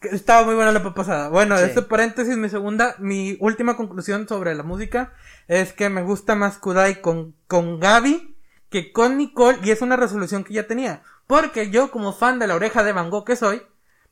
[0.00, 1.28] estaba muy buena la papa asada.
[1.28, 1.64] Bueno, Sí.
[1.64, 5.12] este paréntesis, mi segunda, mi última conclusión sobre la música
[5.48, 8.34] es que me gusta más Kudai con, con Gaby
[8.70, 11.02] que con Nicole y es una resolución que ya tenía.
[11.26, 13.62] Porque yo, como fan de la oreja de Van Gogh que soy,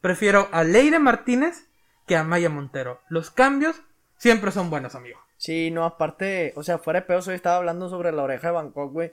[0.02, 1.68] prefiero a Leire Martínez
[2.06, 3.00] que a Maya Montero.
[3.08, 3.80] Los cambios
[4.18, 5.18] siempre son buenos, amigo.
[5.38, 8.52] Sí, no, aparte, o sea, fuera de pedos, hoy estaba hablando sobre la oreja de
[8.52, 9.12] Bangkok, güey.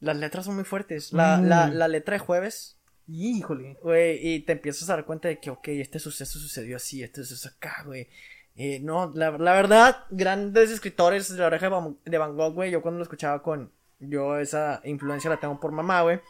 [0.00, 1.12] Las letras son muy fuertes.
[1.12, 1.46] La, Mm.
[1.48, 2.76] la, la letra de jueves,
[3.08, 3.78] Híjole.
[3.82, 7.22] güey, y te empiezas a dar cuenta de que, ok, este suceso sucedió así, este
[7.24, 8.08] suceso acá, güey.
[8.56, 12.54] Eh, no, la, la verdad, grandes escritores de la oreja de Van, de Van Gogh,
[12.54, 13.70] güey, yo cuando lo escuchaba con,
[14.00, 16.20] yo esa influencia la tengo por mamá, güey.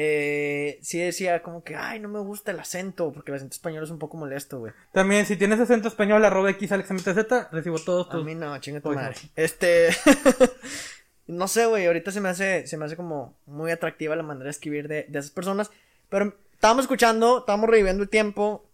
[0.00, 3.82] Eh, sí decía como que, ay, no me gusta el acento, porque el acento español
[3.82, 4.72] es un poco molesto, güey.
[4.92, 7.04] También, si tienes acento español, arroba xalexmtz,
[7.50, 8.24] recibo todos A tus...
[8.24, 9.16] mí no, chinga tu madre.
[9.34, 9.88] Este.
[11.28, 11.86] no sé, güey.
[11.86, 12.66] Ahorita se me hace.
[12.66, 15.70] Se me hace como muy atractiva la manera de escribir de, de esas personas.
[16.08, 18.64] Pero estábamos escuchando, estábamos reviviendo el tiempo.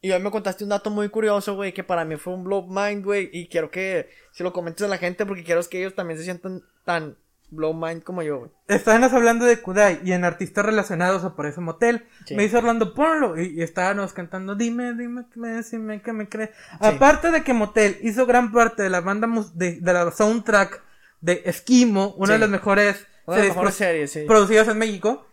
[0.00, 2.66] Y hoy me contaste un dato muy curioso, güey, que para mí fue un blow
[2.66, 3.30] mind, güey.
[3.32, 6.24] Y quiero que se lo comentes a la gente porque quiero que ellos también se
[6.24, 7.16] sientan tan
[7.50, 8.50] blow mind como yo, güey.
[8.66, 12.04] Estábamos hablando de Kudai y en artistas relacionados aparece Motel.
[12.24, 12.34] Sí.
[12.34, 13.40] Me dice Orlando, ponlo.
[13.40, 16.50] Y, y estábamos cantando, dime, dime, dime, que me crees.
[16.80, 20.82] Aparte de que Motel hizo gran parte de la banda, mus- de, de la soundtrack
[21.22, 22.32] de Esquimo, una Sí.
[22.34, 24.24] de las mejores Una de series mejores series, sí.
[24.26, 25.26] producidas en México.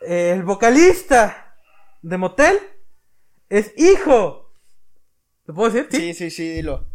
[0.00, 1.54] El vocalista
[2.02, 2.58] de Motel
[3.48, 4.52] es hijo.
[5.44, 5.88] ¿Lo puedo decir?
[5.90, 6.86] Sí, sí, sí, dilo.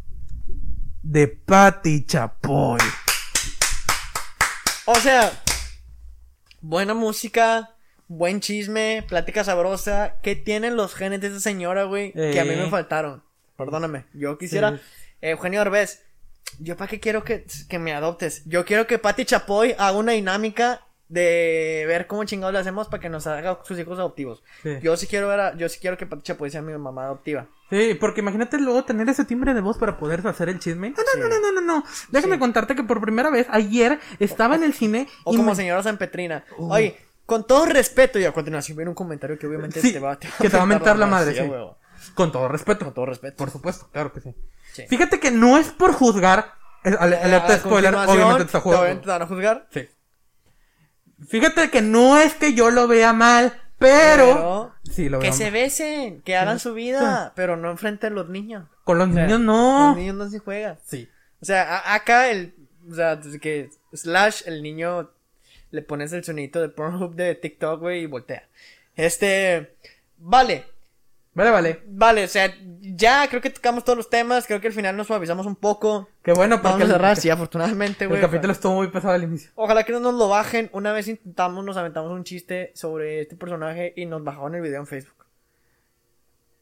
[1.03, 2.79] De Patti Chapoy.
[4.85, 5.31] O sea,
[6.61, 7.75] buena música,
[8.07, 10.17] buen chisme, plática sabrosa.
[10.23, 12.11] ¿Qué tienen los genes de esa señora, güey?
[12.13, 12.57] Que a mí Eh.
[12.57, 13.23] me faltaron.
[13.57, 14.05] Perdóname.
[14.13, 14.71] Yo quisiera.
[14.77, 14.81] Sí.
[15.21, 15.61] Eh, Eugenio.
[16.59, 18.43] Yo para qué quiero que, que me adoptes.
[18.45, 22.99] Yo quiero que Pati Chapoy haga una dinámica de ver cómo chingados le hacemos para
[22.99, 24.43] que nos haga sus hijos adoptivos.
[24.63, 24.77] Sí.
[24.81, 27.47] Yo sí quiero ver a- yo sí quiero que Pati Chapoy sea mi mamá adoptiva.
[27.69, 30.91] Sí, porque imagínate luego tener ese timbre de voz para poder hacer el chisme.
[30.91, 31.83] No, no, no, no, no, no, no.
[32.09, 32.39] Déjame Sí.
[32.39, 35.81] contarte que por primera vez ayer estaba en el cine O y como me- señora
[35.83, 36.43] San Petrina.
[36.57, 36.71] Uh.
[36.73, 40.17] Oye, con todo respeto, y a continuación viene un comentario que obviamente Sí, te va,
[40.19, 41.51] que te va a mentar la madre, sí.
[42.13, 42.85] con todo respeto.
[42.85, 43.37] Con todo respeto.
[43.37, 44.35] Por supuesto, claro que sí.
[44.75, 44.85] Sí.
[44.87, 46.53] Fíjate que no es por juzgar.
[46.83, 49.01] el- ale- alerta A spoiler, obviamente te está jugando.
[49.01, 49.67] te van a juzgar.
[49.71, 49.87] Sí.
[51.27, 54.25] Fíjate que no es que yo lo vea mal, pero.
[54.25, 55.53] Pero sí, lo que veo se mal.
[55.53, 58.67] besen, que hagan su vida, pero no enfrente a los niños.
[58.83, 59.87] Con los O sea, niños no.
[59.89, 60.77] Los niños no se juegan.
[60.85, 61.09] Sí.
[61.41, 62.53] O sea, acá el.
[62.91, 65.09] O sea, que Slash, el niño,
[65.71, 68.47] le pones el sonidito de Pornhub de TikTok, güey, y voltea.
[68.95, 69.75] Este.
[70.17, 70.65] Vale,
[71.35, 71.83] Vale, vale.
[71.87, 74.47] vale, o sea, ya creo que tocamos todos los temas.
[74.47, 76.07] Creo que al final nos suavizamos un poco.
[76.23, 78.21] Qué bueno porque Vamos a el, cerrar, sí, afortunadamente, el güey.
[78.21, 79.51] capítulo estuvo muy pesado al inicio.
[79.55, 80.69] Ojalá que no nos lo bajen.
[80.71, 84.79] Una vez intentamos, nos aventamos un chiste sobre este personaje y nos bajaron el video
[84.79, 85.25] en Facebook.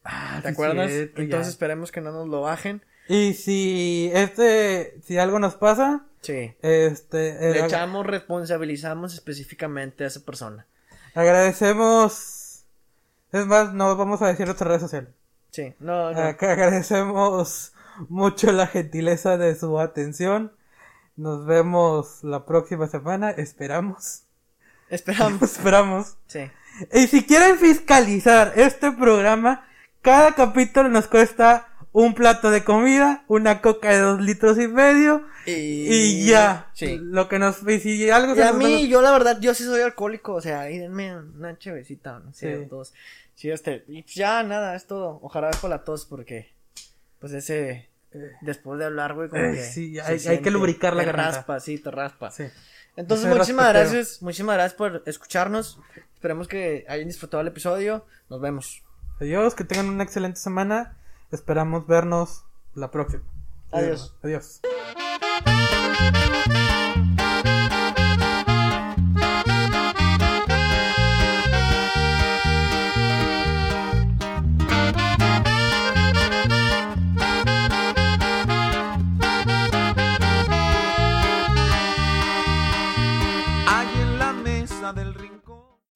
[0.03, 0.89] Ah, ¿Te sí, acuerdas?
[0.91, 1.24] cierto, ya.
[1.24, 2.84] Entonces esperemos que no nos lo bajen.
[3.07, 6.53] Y si este, si algo nos pasa, Sí.
[6.61, 10.65] este, eh, Le echamos, responsabilizamos específicamente a esa persona.
[11.13, 12.42] agradecemos,
[13.34, 15.09] es más, no vamos a decir nuestras redes sociales.
[15.51, 16.17] Sí, no, no.
[16.19, 17.73] Ag- agradecemos
[18.09, 20.51] mucho la gentileza de su atención.
[21.15, 24.23] Nos vemos la próxima semana, esperamos,
[24.89, 25.41] Esperamos.
[25.57, 26.17] esperamos.
[26.27, 26.49] Sí.
[26.91, 29.67] Y si quieren fiscalizar este programa,
[30.01, 35.23] cada capítulo nos cuesta un plato de comida, una coca de dos litros y medio
[35.45, 36.71] y, ya.
[36.73, 36.97] Sí.
[36.99, 39.53] Lo que nos y si algo Y se a nos- mí, yo la verdad, yo
[39.53, 40.34] sí soy alcohólico.
[40.34, 42.65] O sea, ahí denme una chevecita, no sé, Sí.
[42.69, 42.93] dos.
[43.36, 43.84] Sí, este.
[43.88, 45.19] Y pues ya, nada, es todo.
[45.21, 46.53] Ojalá por la tos, porque.
[47.19, 47.89] Pues ese.
[48.41, 49.63] Después de hablar, güey, como Eh, que.
[49.63, 51.38] sí, hay- hay que lubricar la te garganta.
[51.38, 52.29] raspa, sí, te raspa.
[52.31, 52.43] Sí.
[52.95, 55.79] Entonces, Ese muchísimas gracias, muchísimas gracias por escucharnos.
[56.13, 58.05] Esperemos que hayan disfrutado el episodio.
[58.29, 58.84] Nos vemos.
[59.19, 60.95] Adiós, que tengan una excelente semana.
[61.31, 62.43] Esperamos vernos
[62.75, 63.23] la próxima.
[63.71, 64.13] Adiós.
[64.21, 64.61] Adiós.